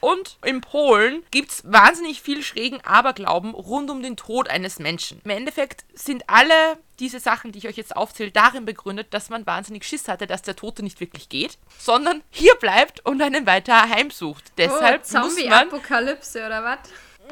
Und 0.00 0.38
in 0.44 0.60
Polen 0.60 1.22
gibt 1.30 1.50
es 1.50 1.62
wahnsinnig 1.64 2.20
viel 2.20 2.42
schrägen 2.42 2.80
Aberglauben 2.82 3.54
rund 3.54 3.90
um 3.90 4.02
den 4.02 4.16
Tod 4.16 4.48
eines 4.48 4.78
Menschen. 4.78 5.20
Im 5.24 5.30
Endeffekt 5.30 5.84
sind 5.94 6.28
alle 6.28 6.78
diese 7.00 7.20
Sachen, 7.20 7.52
die 7.52 7.58
ich 7.58 7.68
euch 7.68 7.76
jetzt 7.76 7.96
aufzähle, 7.96 8.30
darin 8.30 8.64
begründet, 8.64 9.08
dass 9.12 9.28
man 9.28 9.46
wahnsinnig 9.46 9.84
Schiss 9.84 10.08
hatte, 10.08 10.26
dass 10.26 10.42
der 10.42 10.56
Tote 10.56 10.82
nicht 10.82 11.00
wirklich 11.00 11.28
geht, 11.28 11.58
sondern 11.78 12.22
hier 12.30 12.54
bleibt 12.56 13.04
und 13.04 13.20
einen 13.22 13.46
weiter 13.46 13.88
heimsucht. 13.88 14.44
Deshalb 14.58 15.02
oh, 15.02 15.02
muss 15.02 15.12
man 15.12 15.30
Zombie-Apokalypse 15.30 16.46
oder 16.46 16.64
was? 16.64 16.78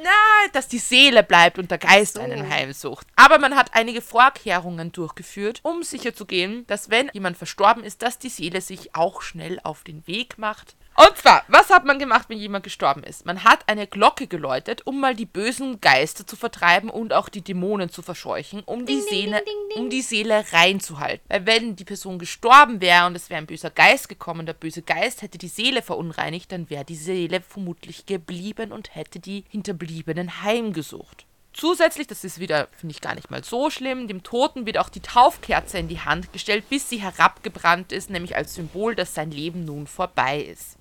na, 0.02 0.48
dass 0.52 0.68
die 0.68 0.78
Seele 0.78 1.22
bleibt 1.22 1.58
und 1.58 1.70
der 1.70 1.78
Geist 1.78 2.18
einen 2.18 2.48
heimsucht. 2.48 3.06
Aber 3.16 3.38
man 3.38 3.56
hat 3.56 3.70
einige 3.74 4.00
Vorkehrungen 4.00 4.92
durchgeführt, 4.92 5.60
um 5.62 5.82
sicherzugehen, 5.82 6.66
dass 6.66 6.90
wenn 6.90 7.10
jemand 7.12 7.36
verstorben 7.36 7.84
ist, 7.84 8.02
dass 8.02 8.18
die 8.18 8.28
Seele 8.28 8.60
sich 8.60 8.94
auch 8.94 9.22
schnell 9.22 9.60
auf 9.62 9.84
den 9.84 10.06
Weg 10.06 10.38
macht. 10.38 10.76
Und 10.96 11.16
zwar, 11.16 11.42
was 11.48 11.70
hat 11.70 11.84
man 11.84 11.98
gemacht, 11.98 12.28
wenn 12.28 12.38
jemand 12.38 12.62
gestorben 12.62 13.02
ist? 13.02 13.26
Man 13.26 13.42
hat 13.42 13.68
eine 13.68 13.88
Glocke 13.88 14.28
geläutet, 14.28 14.86
um 14.86 15.00
mal 15.00 15.16
die 15.16 15.26
bösen 15.26 15.80
Geister 15.80 16.24
zu 16.24 16.36
vertreiben 16.36 16.88
und 16.88 17.12
auch 17.12 17.28
die 17.28 17.42
Dämonen 17.42 17.90
zu 17.90 18.00
verscheuchen, 18.00 18.62
um 18.64 18.86
die 18.86 18.94
Ding, 18.94 19.06
Seele, 19.08 19.42
ding, 19.44 19.54
ding. 19.74 19.82
um 19.82 19.90
die 19.90 20.02
Seele 20.02 20.44
reinzuhalten. 20.52 21.24
Weil 21.28 21.46
wenn 21.46 21.74
die 21.74 21.84
Person 21.84 22.20
gestorben 22.20 22.80
wäre 22.80 23.06
und 23.06 23.16
es 23.16 23.28
wäre 23.28 23.38
ein 23.38 23.46
böser 23.46 23.70
Geist 23.70 24.08
gekommen, 24.08 24.46
der 24.46 24.52
böse 24.52 24.82
Geist 24.82 25.22
hätte 25.22 25.36
die 25.36 25.48
Seele 25.48 25.82
verunreinigt, 25.82 26.52
dann 26.52 26.70
wäre 26.70 26.84
die 26.84 26.94
Seele 26.94 27.40
vermutlich 27.40 28.06
geblieben 28.06 28.70
und 28.70 28.94
hätte 28.94 29.18
die 29.18 29.44
Hinterbliebenen 29.48 30.44
heimgesucht. 30.44 31.26
Zusätzlich, 31.52 32.06
das 32.06 32.24
ist 32.24 32.38
wieder, 32.38 32.68
finde 32.76 32.92
ich 32.92 33.00
gar 33.00 33.14
nicht 33.14 33.30
mal 33.30 33.42
so 33.42 33.70
schlimm, 33.70 34.06
dem 34.06 34.22
Toten 34.22 34.66
wird 34.66 34.78
auch 34.78 34.88
die 34.88 35.00
Taufkerze 35.00 35.78
in 35.78 35.88
die 35.88 36.00
Hand 36.00 36.32
gestellt, 36.32 36.68
bis 36.68 36.88
sie 36.88 36.98
herabgebrannt 36.98 37.92
ist, 37.92 38.10
nämlich 38.10 38.36
als 38.36 38.54
Symbol, 38.54 38.94
dass 38.94 39.14
sein 39.14 39.30
Leben 39.30 39.64
nun 39.64 39.86
vorbei 39.86 40.40
ist. 40.40 40.76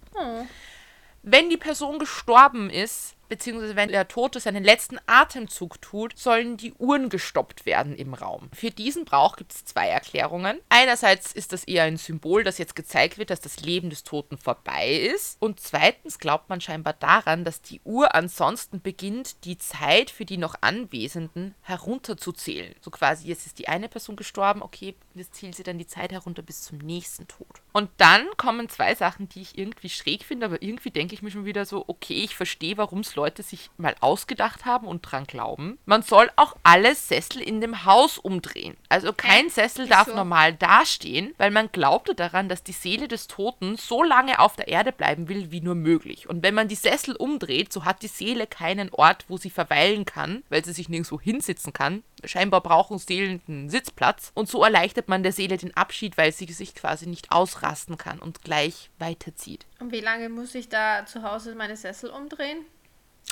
Wenn 1.21 1.49
die 1.49 1.57
Person 1.57 1.99
gestorben 1.99 2.69
ist, 2.69 3.15
beziehungsweise 3.33 3.75
wenn 3.75 3.89
der 3.89 4.07
Tote 4.07 4.39
seinen 4.39 4.63
letzten 4.63 4.99
Atemzug 5.07 5.81
tut, 5.81 6.15
sollen 6.19 6.55
die 6.55 6.71
Uhren 6.73 7.09
gestoppt 7.09 7.65
werden 7.65 7.95
im 7.95 8.13
Raum. 8.13 8.51
Für 8.53 8.69
diesen 8.69 9.05
Brauch 9.05 9.37
gibt 9.37 9.53
es 9.53 9.65
zwei 9.65 9.87
Erklärungen. 9.87 10.59
Einerseits 10.69 11.33
ist 11.33 11.51
das 11.51 11.63
eher 11.63 11.81
ein 11.81 11.97
Symbol, 11.97 12.43
das 12.43 12.59
jetzt 12.59 12.75
gezeigt 12.75 13.17
wird, 13.17 13.31
dass 13.31 13.39
das 13.39 13.61
Leben 13.61 13.89
des 13.89 14.03
Toten 14.03 14.37
vorbei 14.37 14.93
ist. 14.93 15.37
Und 15.39 15.59
zweitens 15.59 16.19
glaubt 16.19 16.47
man 16.49 16.61
scheinbar 16.61 16.93
daran, 16.93 17.43
dass 17.43 17.63
die 17.63 17.81
Uhr 17.83 18.13
ansonsten 18.13 18.81
beginnt, 18.81 19.45
die 19.45 19.57
Zeit 19.57 20.11
für 20.11 20.25
die 20.25 20.37
noch 20.37 20.53
Anwesenden 20.61 21.55
herunterzuzählen. 21.61 22.75
So 22.81 22.91
quasi, 22.91 23.27
jetzt 23.27 23.47
ist 23.47 23.57
die 23.57 23.67
eine 23.67 23.89
Person 23.89 24.15
gestorben, 24.15 24.61
okay, 24.61 24.93
jetzt 25.15 25.33
zählt 25.33 25.55
sie 25.55 25.63
dann 25.63 25.79
die 25.79 25.87
Zeit 25.87 26.11
herunter 26.11 26.43
bis 26.43 26.61
zum 26.61 26.77
nächsten 26.77 27.27
Tod. 27.27 27.63
Und 27.71 27.89
dann 27.97 28.27
kommen 28.37 28.69
zwei 28.69 28.93
Sachen, 28.93 29.27
die 29.27 29.41
ich 29.41 29.57
irgendwie 29.57 29.89
schräg 29.89 30.23
finde, 30.23 30.45
aber 30.45 30.61
irgendwie 30.61 30.91
denke 30.91 31.15
ich 31.15 31.23
mir 31.23 31.31
schon 31.31 31.45
wieder 31.45 31.65
so, 31.65 31.85
okay, 31.87 32.23
ich 32.23 32.35
verstehe, 32.35 32.77
warum 32.77 32.99
es 32.99 33.15
Leute 33.15 33.22
sich 33.31 33.69
mal 33.77 33.95
ausgedacht 34.01 34.65
haben 34.65 34.87
und 34.87 35.01
dran 35.01 35.25
glauben. 35.25 35.77
Man 35.85 36.01
soll 36.01 36.29
auch 36.35 36.55
alle 36.63 36.95
Sessel 36.95 37.41
in 37.41 37.61
dem 37.61 37.85
Haus 37.85 38.17
umdrehen. 38.17 38.75
Also 38.89 39.13
kein 39.13 39.49
Sessel 39.49 39.87
darf 39.87 40.07
wieso? 40.07 40.17
normal 40.17 40.53
dastehen, 40.53 41.33
weil 41.37 41.51
man 41.51 41.71
glaubte 41.71 42.15
daran, 42.15 42.49
dass 42.49 42.63
die 42.63 42.73
Seele 42.73 43.07
des 43.07 43.27
Toten 43.27 43.77
so 43.77 44.03
lange 44.03 44.39
auf 44.39 44.55
der 44.55 44.67
Erde 44.67 44.91
bleiben 44.91 45.29
will, 45.29 45.51
wie 45.51 45.61
nur 45.61 45.75
möglich. 45.75 46.29
Und 46.29 46.43
wenn 46.43 46.53
man 46.53 46.67
die 46.67 46.75
Sessel 46.75 47.15
umdreht, 47.15 47.71
so 47.71 47.85
hat 47.85 48.01
die 48.01 48.07
Seele 48.07 48.47
keinen 48.47 48.89
Ort, 48.91 49.25
wo 49.27 49.37
sie 49.37 49.49
verweilen 49.49 50.05
kann, 50.05 50.43
weil 50.49 50.63
sie 50.65 50.73
sich 50.73 50.89
nirgendwo 50.89 51.19
hinsitzen 51.19 51.73
kann. 51.73 52.03
Scheinbar 52.25 52.61
brauchen 52.61 52.97
Seelen 52.97 53.41
einen 53.47 53.69
Sitzplatz. 53.69 54.31
Und 54.33 54.49
so 54.49 54.63
erleichtert 54.63 55.09
man 55.09 55.23
der 55.23 55.31
Seele 55.33 55.57
den 55.57 55.75
Abschied, 55.75 56.17
weil 56.17 56.31
sie 56.31 56.45
sich 56.45 56.75
quasi 56.75 57.07
nicht 57.07 57.31
ausrasten 57.31 57.97
kann 57.97 58.19
und 58.19 58.43
gleich 58.43 58.89
weiterzieht. 58.99 59.65
Und 59.79 59.91
wie 59.91 59.99
lange 59.99 60.29
muss 60.29 60.55
ich 60.55 60.69
da 60.69 61.05
zu 61.05 61.23
Hause 61.23 61.55
meine 61.55 61.77
Sessel 61.77 62.09
umdrehen? 62.09 62.65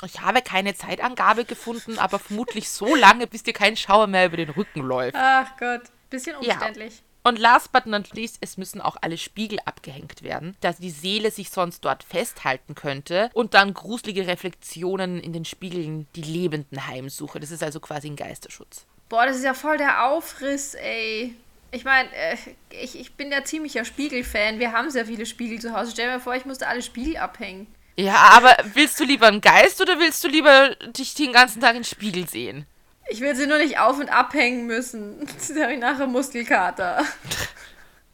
Ich 0.04 0.20
habe 0.20 0.42
keine 0.42 0.74
Zeitangabe 0.74 1.44
gefunden, 1.44 1.98
aber 1.98 2.18
vermutlich 2.18 2.68
so 2.68 2.94
lange, 2.94 3.26
bis 3.26 3.42
dir 3.42 3.52
kein 3.52 3.76
Schauer 3.76 4.06
mehr 4.08 4.26
über 4.26 4.36
den 4.36 4.50
Rücken 4.50 4.80
läuft. 4.80 5.16
Ach 5.16 5.56
Gott, 5.58 5.82
bisschen 6.10 6.36
Ja. 6.42 6.54
umständlich. 6.54 7.02
Und 7.24 7.38
last 7.38 7.70
but 7.70 7.86
not 7.86 8.12
least, 8.14 8.38
es 8.40 8.56
müssen 8.56 8.80
auch 8.80 8.96
alle 9.00 9.16
Spiegel 9.16 9.60
abgehängt 9.64 10.24
werden, 10.24 10.56
dass 10.60 10.78
die 10.78 10.90
Seele 10.90 11.30
sich 11.30 11.50
sonst 11.50 11.84
dort 11.84 12.02
festhalten 12.02 12.74
könnte 12.74 13.30
und 13.32 13.54
dann 13.54 13.74
gruselige 13.74 14.26
Reflexionen 14.26 15.20
in 15.20 15.32
den 15.32 15.44
Spiegeln 15.44 16.08
die 16.16 16.22
Lebenden 16.22 16.88
heimsuche. 16.88 17.38
Das 17.38 17.52
ist 17.52 17.62
also 17.62 17.78
quasi 17.78 18.08
ein 18.08 18.16
Geisterschutz. 18.16 18.86
Boah, 19.08 19.24
das 19.24 19.36
ist 19.36 19.44
ja 19.44 19.54
voll 19.54 19.76
der 19.76 20.06
Aufriss, 20.08 20.74
ey. 20.74 21.36
Ich 21.70 21.84
meine, 21.84 22.08
äh, 22.12 22.36
ich, 22.70 22.98
ich 22.98 23.14
bin 23.14 23.30
ja 23.30 23.44
ziemlicher 23.44 23.84
Spiegelfan. 23.84 24.58
Wir 24.58 24.72
haben 24.72 24.90
sehr 24.90 25.06
viele 25.06 25.24
Spiegel 25.24 25.60
zu 25.60 25.74
Hause. 25.76 25.92
Stell 25.92 26.06
dir 26.06 26.14
mal 26.14 26.20
vor, 26.20 26.34
ich 26.34 26.44
musste 26.44 26.66
alle 26.66 26.82
Spiegel 26.82 27.18
abhängen. 27.18 27.72
Ja, 27.96 28.14
aber 28.36 28.56
willst 28.74 28.98
du 29.00 29.04
lieber 29.04 29.26
einen 29.26 29.40
Geist 29.40 29.80
oder 29.80 29.98
willst 29.98 30.22
du 30.24 30.28
lieber 30.28 30.74
dich 30.96 31.14
den 31.14 31.32
ganzen 31.32 31.60
Tag 31.60 31.70
in 31.72 31.78
den 31.82 31.84
Spiegel 31.84 32.28
sehen? 32.28 32.66
Ich 33.10 33.20
will 33.20 33.34
sie 33.36 33.46
nur 33.46 33.58
nicht 33.58 33.78
auf- 33.78 33.98
und 33.98 34.08
abhängen 34.08 34.66
müssen. 34.66 35.26
Dann 35.48 35.62
habe 35.62 35.72
ich 35.74 35.78
nachher 35.80 36.06
Muskelkater. 36.06 37.04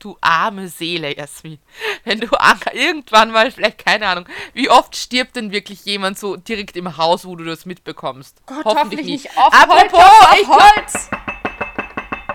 Du 0.00 0.16
arme 0.20 0.68
Seele, 0.68 1.16
Jasmin. 1.16 1.58
Wenn 2.04 2.20
du 2.20 2.28
an- 2.38 2.60
irgendwann 2.72 3.30
mal, 3.32 3.50
vielleicht 3.50 3.84
keine 3.84 4.06
Ahnung, 4.06 4.26
wie 4.54 4.70
oft 4.70 4.96
stirbt 4.96 5.36
denn 5.36 5.50
wirklich 5.52 5.84
jemand 5.84 6.18
so 6.18 6.36
direkt 6.36 6.76
im 6.76 6.96
Haus, 6.96 7.24
wo 7.26 7.34
du 7.36 7.44
das 7.44 7.66
mitbekommst? 7.66 8.38
Gott, 8.46 8.64
hoffentlich, 8.64 9.06
nicht 9.06 9.36
oft. 9.36 9.54
Apropos, 9.54 10.00
Holz, 10.00 10.40
ich, 10.40 10.48
auf 10.48 10.76
Holz! 10.76 11.10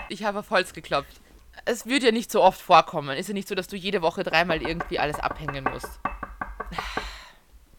ich 0.10 0.24
habe 0.24 0.40
auf 0.40 0.50
Holz 0.50 0.74
geklopft. 0.74 1.22
Es 1.66 1.86
wird 1.86 2.04
ja 2.04 2.12
nicht 2.12 2.32
so 2.32 2.42
oft 2.44 2.62
vorkommen. 2.62 3.18
Ist 3.18 3.28
ja 3.30 3.34
nicht 3.34 3.48
so, 3.48 3.56
dass 3.56 3.68
du 3.68 3.76
jede 3.78 4.02
Woche 4.02 4.24
dreimal 4.24 4.62
irgendwie 4.62 5.00
alles 5.00 5.20
abhängen 5.20 5.64
musst. 5.72 6.00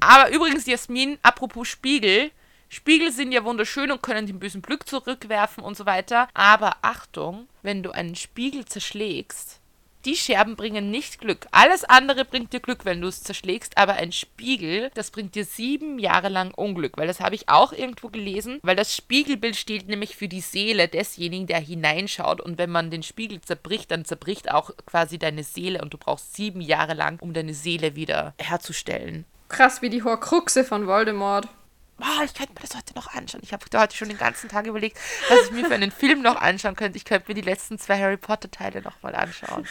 Aber 0.04 0.30
übrigens, 0.30 0.66
Jasmin, 0.66 1.18
apropos 1.22 1.68
Spiegel. 1.68 2.30
Spiegel 2.68 3.12
sind 3.12 3.32
ja 3.32 3.44
wunderschön 3.44 3.90
und 3.92 4.02
können 4.02 4.26
den 4.26 4.38
bösen 4.38 4.62
Glück 4.62 4.88
zurückwerfen 4.88 5.62
und 5.62 5.76
so 5.76 5.86
weiter. 5.86 6.28
Aber 6.34 6.76
Achtung, 6.82 7.48
wenn 7.62 7.82
du 7.82 7.90
einen 7.90 8.16
Spiegel 8.16 8.64
zerschlägst, 8.64 9.60
die 10.04 10.16
Scherben 10.16 10.56
bringen 10.56 10.90
nicht 10.90 11.18
Glück. 11.18 11.46
Alles 11.50 11.84
andere 11.84 12.26
bringt 12.26 12.52
dir 12.52 12.60
Glück, 12.60 12.84
wenn 12.84 13.00
du 13.00 13.08
es 13.08 13.22
zerschlägst, 13.22 13.78
aber 13.78 13.94
ein 13.94 14.12
Spiegel, 14.12 14.90
das 14.94 15.10
bringt 15.10 15.34
dir 15.34 15.46
sieben 15.46 15.98
Jahre 15.98 16.28
lang 16.28 16.52
Unglück. 16.52 16.98
Weil 16.98 17.06
das 17.06 17.20
habe 17.20 17.34
ich 17.34 17.48
auch 17.48 17.72
irgendwo 17.72 18.08
gelesen, 18.08 18.58
weil 18.62 18.76
das 18.76 18.94
Spiegelbild 18.94 19.56
steht 19.56 19.88
nämlich 19.88 20.16
für 20.16 20.28
die 20.28 20.42
Seele 20.42 20.88
desjenigen, 20.88 21.46
der 21.46 21.60
hineinschaut. 21.60 22.40
Und 22.40 22.58
wenn 22.58 22.70
man 22.70 22.90
den 22.90 23.02
Spiegel 23.02 23.40
zerbricht, 23.40 23.90
dann 23.90 24.04
zerbricht 24.04 24.50
auch 24.50 24.72
quasi 24.84 25.18
deine 25.18 25.42
Seele 25.42 25.80
und 25.80 25.94
du 25.94 25.98
brauchst 25.98 26.34
sieben 26.34 26.60
Jahre 26.60 26.94
lang, 26.94 27.18
um 27.20 27.32
deine 27.32 27.54
Seele 27.54 27.96
wieder 27.96 28.34
herzustellen. 28.38 29.24
Krass 29.48 29.82
wie 29.82 29.90
die 29.90 30.02
Horcruxe 30.02 30.64
von 30.64 30.86
Voldemort. 30.86 31.48
Boah, 31.96 32.24
ich 32.24 32.34
könnte 32.34 32.54
mir 32.54 32.60
das 32.60 32.76
heute 32.76 32.94
noch 32.94 33.14
anschauen. 33.14 33.42
Ich 33.44 33.52
habe 33.52 33.64
heute 33.76 33.96
schon 33.96 34.08
den 34.08 34.18
ganzen 34.18 34.48
Tag 34.48 34.66
überlegt, 34.66 34.98
was 35.28 35.46
ich 35.46 35.52
mir 35.52 35.64
für 35.66 35.74
einen 35.74 35.92
Film 35.92 36.22
noch 36.22 36.36
anschauen 36.36 36.74
könnte. 36.74 36.96
Ich 36.96 37.04
könnte 37.04 37.28
mir 37.28 37.34
die 37.34 37.40
letzten 37.48 37.78
zwei 37.78 38.00
Harry 38.00 38.16
Potter 38.16 38.50
Teile 38.50 38.82
noch 38.82 39.00
mal 39.02 39.14
anschauen. 39.14 39.66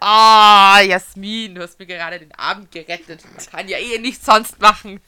Ah, 0.00 0.80
Jasmin, 0.80 1.54
du 1.54 1.62
hast 1.62 1.78
mir 1.78 1.86
gerade 1.86 2.18
den 2.18 2.34
Abend 2.34 2.72
gerettet. 2.72 3.22
Man 3.24 3.46
kann 3.46 3.68
ja 3.68 3.78
eh 3.78 3.98
nichts 3.98 4.24
sonst 4.26 4.60
machen. 4.60 5.00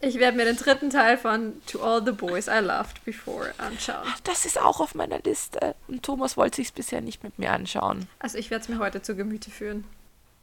Ich 0.00 0.16
werde 0.16 0.36
mir 0.36 0.44
den 0.44 0.56
dritten 0.56 0.90
Teil 0.90 1.18
von 1.18 1.60
To 1.66 1.82
All 1.82 2.04
the 2.04 2.12
Boys 2.12 2.46
I 2.48 2.60
Loved 2.60 3.04
Before 3.04 3.52
anschauen. 3.58 4.06
Das 4.24 4.46
ist 4.46 4.60
auch 4.60 4.80
auf 4.80 4.94
meiner 4.94 5.18
Liste. 5.20 5.74
Und 5.86 6.02
Thomas 6.02 6.36
wollte 6.36 6.56
sich 6.56 6.72
bisher 6.72 7.00
nicht 7.00 7.22
mit 7.22 7.38
mir 7.38 7.52
anschauen. 7.52 8.08
Also 8.18 8.38
ich 8.38 8.50
werde 8.50 8.62
es 8.62 8.68
mir 8.68 8.78
heute 8.78 9.02
zu 9.02 9.16
Gemüte 9.16 9.50
führen. 9.50 9.84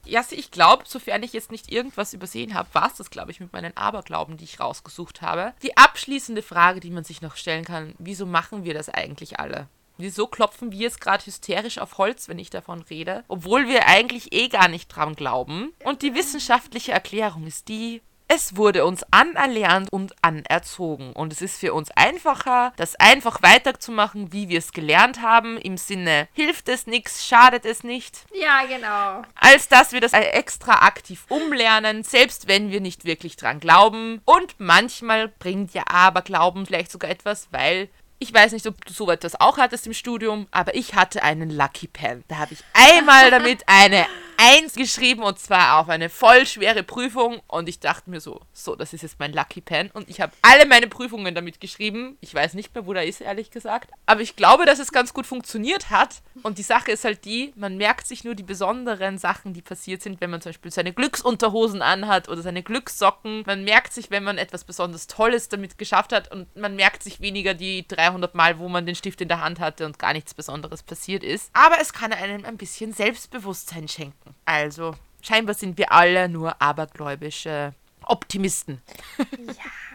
Jassi, 0.05 0.35
ich 0.35 0.51
glaube, 0.51 0.83
sofern 0.87 1.23
ich 1.23 1.33
jetzt 1.33 1.51
nicht 1.51 1.71
irgendwas 1.71 2.13
übersehen 2.13 2.53
habe, 2.53 2.69
war 2.73 2.87
es 2.87 2.95
das, 2.95 3.09
glaube 3.09 3.31
ich, 3.31 3.39
mit 3.39 3.53
meinen 3.53 3.75
Aberglauben, 3.75 4.37
die 4.37 4.43
ich 4.43 4.59
rausgesucht 4.59 5.21
habe. 5.21 5.53
Die 5.63 5.77
abschließende 5.77 6.41
Frage, 6.41 6.79
die 6.79 6.91
man 6.91 7.03
sich 7.03 7.21
noch 7.21 7.35
stellen 7.35 7.65
kann, 7.65 7.93
wieso 7.97 8.25
machen 8.25 8.63
wir 8.63 8.73
das 8.73 8.89
eigentlich 8.89 9.39
alle? 9.39 9.67
Wieso 9.97 10.27
klopfen 10.27 10.71
wir 10.71 10.79
jetzt 10.79 10.99
gerade 10.99 11.25
hysterisch 11.25 11.77
auf 11.77 11.97
Holz, 11.97 12.27
wenn 12.27 12.39
ich 12.39 12.49
davon 12.49 12.81
rede? 12.81 13.23
Obwohl 13.27 13.67
wir 13.67 13.87
eigentlich 13.87 14.33
eh 14.33 14.49
gar 14.49 14.67
nicht 14.67 14.89
dran 14.89 15.15
glauben. 15.15 15.73
Und 15.83 16.01
die 16.01 16.13
wissenschaftliche 16.13 16.91
Erklärung 16.91 17.47
ist 17.47 17.69
die, 17.69 18.01
es 18.27 18.55
wurde 18.55 18.85
uns 18.85 19.03
anerlernt 19.11 19.91
und 19.91 20.13
anerzogen. 20.21 21.13
Und 21.13 21.31
es 21.31 21.41
ist 21.41 21.59
für 21.59 21.73
uns 21.73 21.91
einfacher, 21.91 22.73
das 22.77 22.95
einfach 22.95 23.41
weiterzumachen, 23.43 24.33
wie 24.33 24.49
wir 24.49 24.59
es 24.59 24.71
gelernt 24.71 25.21
haben. 25.21 25.57
Im 25.57 25.77
Sinne, 25.77 26.27
hilft 26.33 26.69
es 26.69 26.87
nichts, 26.87 27.27
schadet 27.27 27.65
es 27.65 27.83
nicht 27.83 28.25
Ja, 28.33 28.63
genau. 28.65 29.21
als 29.35 29.67
dass 29.67 29.91
wir 29.91 30.01
das 30.01 30.13
extra 30.13 30.85
aktiv 30.85 31.25
umlernen, 31.29 32.03
selbst 32.03 32.47
wenn 32.47 32.71
wir 32.71 32.81
nicht 32.81 33.05
wirklich 33.05 33.35
dran 33.37 33.59
glauben. 33.59 34.21
Und 34.25 34.55
manchmal 34.59 35.27
bringt 35.27 35.73
ja 35.73 35.83
Aberglauben 35.87 36.65
vielleicht 36.65 36.91
sogar 36.91 37.11
etwas, 37.11 37.47
weil 37.51 37.89
ich 38.17 38.33
weiß 38.33 38.53
nicht, 38.53 38.65
ob 38.65 38.83
du 38.85 38.93
so 38.93 39.11
etwas 39.11 39.39
auch 39.39 39.57
hattest 39.57 39.87
im 39.87 39.93
Studium, 39.93 40.47
aber 40.51 40.73
ich 40.73 40.95
hatte 40.95 41.21
einen 41.21 41.49
Lucky 41.49 41.87
Pen. 41.87 42.23
Da 42.27 42.37
habe 42.37 42.53
ich 42.53 42.63
einmal 42.73 43.29
damit 43.31 43.63
eine 43.67 44.05
Eins 44.37 44.73
geschrieben 44.73 45.23
und 45.23 45.39
zwar 45.39 45.79
auf 45.79 45.89
eine 45.89 46.09
voll 46.09 46.45
schwere 46.45 46.83
Prüfung 46.83 47.41
und 47.47 47.69
ich 47.69 47.79
dachte 47.79 48.09
mir 48.09 48.19
so, 48.19 48.41
so, 48.53 48.75
das 48.75 48.93
ist 48.93 49.01
jetzt 49.01 49.19
mein 49.19 49.33
Lucky 49.33 49.61
Pen 49.61 49.89
und 49.91 50.09
ich 50.09 50.19
habe 50.19 50.33
alle 50.41 50.65
meine 50.65 50.87
Prüfungen 50.87 51.33
damit 51.33 51.59
geschrieben. 51.61 52.17
Ich 52.19 52.33
weiß 52.33 52.53
nicht 52.53 52.75
mehr, 52.75 52.85
wo 52.85 52.93
der 52.93 53.05
ist, 53.05 53.21
ehrlich 53.21 53.49
gesagt. 53.49 53.91
Aber 54.05 54.21
ich 54.21 54.35
glaube, 54.35 54.65
dass 54.65 54.79
es 54.79 54.91
ganz 54.91 55.13
gut 55.13 55.25
funktioniert 55.25 55.89
hat 55.89 56.21
und 56.43 56.57
die 56.57 56.63
Sache 56.63 56.91
ist 56.91 57.05
halt 57.05 57.23
die, 57.25 57.53
man 57.55 57.77
merkt 57.77 58.07
sich 58.07 58.23
nur 58.23 58.35
die 58.35 58.43
besonderen 58.43 59.17
Sachen, 59.17 59.53
die 59.53 59.61
passiert 59.61 60.01
sind, 60.01 60.19
wenn 60.19 60.29
man 60.29 60.41
zum 60.41 60.49
Beispiel 60.49 60.71
seine 60.71 60.93
Glücksunterhosen 60.93 61.81
anhat 61.81 62.27
oder 62.27 62.41
seine 62.41 62.61
Glückssocken. 62.61 63.43
Man 63.45 63.63
merkt 63.63 63.93
sich, 63.93 64.11
wenn 64.11 64.23
man 64.23 64.37
etwas 64.37 64.63
besonders 64.63 65.07
Tolles 65.07 65.49
damit 65.49 65.77
geschafft 65.77 66.11
hat 66.11 66.31
und 66.31 66.53
man 66.55 66.75
merkt 66.75 67.03
sich 67.03 67.21
weniger 67.21 67.53
die 67.53 67.87
300 67.87 68.35
Mal, 68.35 68.59
wo 68.59 68.67
man 68.67 68.85
den 68.85 68.95
Stift 68.95 69.21
in 69.21 69.27
der 69.27 69.41
Hand 69.41 69.59
hatte 69.59 69.85
und 69.85 69.97
gar 69.97 70.13
nichts 70.13 70.33
Besonderes 70.33 70.83
passiert 70.83 71.23
ist. 71.23 71.49
Aber 71.53 71.77
es 71.81 71.93
kann 71.93 72.11
einem 72.11 72.43
ein 72.45 72.57
bisschen 72.57 72.91
Selbstbewusstsein 72.91 73.87
schenken. 73.87 74.24
Also, 74.45 74.95
scheinbar 75.21 75.55
sind 75.55 75.77
wir 75.77 75.91
alle 75.91 76.29
nur 76.29 76.61
abergläubische 76.61 77.73
Optimisten. 78.03 78.81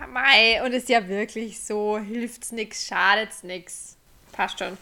Ja, 0.01 0.07
Mei, 0.07 0.62
und 0.64 0.73
ist 0.73 0.88
ja 0.88 1.07
wirklich 1.07 1.61
so, 1.61 1.99
hilft's 1.99 2.53
nix, 2.53 2.87
schadet's 2.87 3.43
nix. 3.43 3.97
Passt 4.33 4.59
schon. 4.59 4.77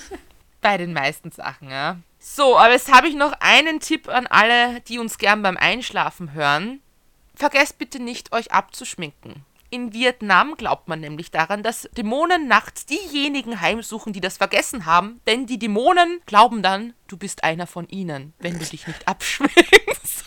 Bei 0.60 0.76
den 0.76 0.92
meisten 0.92 1.30
Sachen, 1.30 1.70
ja. 1.70 1.96
So, 2.18 2.58
aber 2.58 2.72
jetzt 2.72 2.92
habe 2.92 3.08
ich 3.08 3.14
noch 3.14 3.32
einen 3.40 3.80
Tipp 3.80 4.08
an 4.08 4.26
alle, 4.26 4.80
die 4.82 4.98
uns 4.98 5.18
gern 5.18 5.42
beim 5.42 5.56
Einschlafen 5.56 6.32
hören. 6.32 6.80
Vergesst 7.34 7.78
bitte 7.78 8.00
nicht, 8.00 8.32
euch 8.32 8.52
abzuschminken. 8.52 9.44
In 9.70 9.92
Vietnam 9.92 10.54
glaubt 10.56 10.88
man 10.88 11.00
nämlich 11.00 11.30
daran, 11.30 11.62
dass 11.62 11.90
Dämonen 11.92 12.48
nachts 12.48 12.86
diejenigen 12.86 13.60
heimsuchen, 13.60 14.14
die 14.14 14.22
das 14.22 14.38
vergessen 14.38 14.86
haben, 14.86 15.20
denn 15.26 15.44
die 15.44 15.58
Dämonen 15.58 16.22
glauben 16.24 16.62
dann, 16.62 16.94
du 17.06 17.18
bist 17.18 17.44
einer 17.44 17.66
von 17.66 17.86
ihnen, 17.88 18.32
wenn 18.38 18.58
du 18.58 18.64
dich 18.64 18.86
nicht 18.86 19.06
abschminkst. 19.06 20.24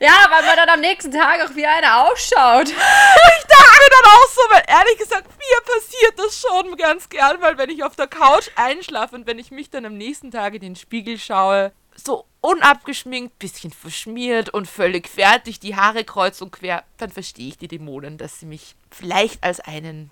Ja, 0.00 0.26
weil 0.28 0.44
man 0.44 0.56
dann 0.56 0.68
am 0.68 0.80
nächsten 0.80 1.10
Tag 1.10 1.40
auch 1.40 1.54
wie 1.56 1.64
einer 1.66 2.04
ausschaut. 2.04 2.68
Ich 2.68 3.46
dachte 3.46 3.78
mir 3.78 3.90
dann 3.90 4.12
auch 4.12 4.28
so, 4.28 4.40
weil 4.50 4.62
ehrlich 4.68 4.98
gesagt, 4.98 5.28
mir 5.28 5.74
passiert 5.74 6.18
das 6.18 6.40
schon 6.40 6.76
ganz 6.76 7.08
gern, 7.08 7.40
weil 7.40 7.56
wenn 7.58 7.70
ich 7.70 7.82
auf 7.82 7.96
der 7.96 8.06
Couch 8.06 8.50
einschlafe 8.54 9.16
und 9.16 9.26
wenn 9.26 9.38
ich 9.38 9.50
mich 9.50 9.70
dann 9.70 9.86
am 9.86 9.96
nächsten 9.96 10.30
Tag 10.30 10.54
in 10.54 10.60
den 10.60 10.76
Spiegel 10.76 11.18
schaue, 11.18 11.72
so 11.96 12.26
unabgeschminkt, 12.40 13.38
bisschen 13.38 13.70
verschmiert 13.70 14.50
und 14.50 14.68
völlig 14.68 15.08
fertig, 15.08 15.60
die 15.60 15.76
Haare 15.76 16.04
kreuz 16.04 16.40
und 16.42 16.50
quer, 16.50 16.84
dann 16.98 17.10
verstehe 17.10 17.48
ich 17.48 17.58
die 17.58 17.68
Dämonen, 17.68 18.18
dass 18.18 18.40
sie 18.40 18.46
mich 18.46 18.74
vielleicht 18.90 19.42
als 19.42 19.60
einen 19.60 20.10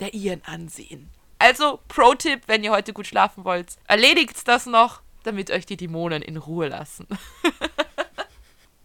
der 0.00 0.14
ihren 0.14 0.42
ansehen. 0.44 1.08
Also, 1.38 1.80
Pro-Tipp, 1.88 2.42
wenn 2.46 2.64
ihr 2.64 2.72
heute 2.72 2.92
gut 2.92 3.06
schlafen 3.06 3.44
wollt, 3.44 3.76
erledigt 3.86 4.48
das 4.48 4.66
noch, 4.66 5.02
damit 5.24 5.50
euch 5.50 5.66
die 5.66 5.76
Dämonen 5.76 6.22
in 6.22 6.36
Ruhe 6.36 6.68
lassen. 6.68 7.06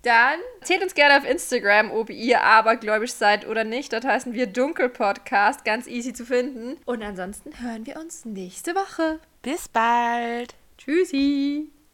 Dann 0.01 0.39
erzählt 0.61 0.81
uns 0.81 0.93
gerne 0.93 1.17
auf 1.17 1.29
Instagram, 1.29 1.91
ob 1.91 2.09
ihr 2.09 2.41
abergläubisch 2.41 3.11
seid 3.11 3.45
oder 3.45 3.65
nicht. 3.65 3.91
Dort 3.91 4.05
heißen 4.05 4.33
wir 4.33 4.47
Dunkelpodcast, 4.47 5.65
ganz 5.65 5.87
easy 5.87 6.13
zu 6.13 6.25
finden. 6.25 6.77
Und 6.85 7.03
ansonsten 7.03 7.59
hören 7.61 7.85
wir 7.85 7.97
uns 7.97 8.23
nächste 8.23 8.75
Woche. 8.75 9.19
Bis 9.41 9.67
bald. 9.67 10.55
Tschüssi. 10.77 11.69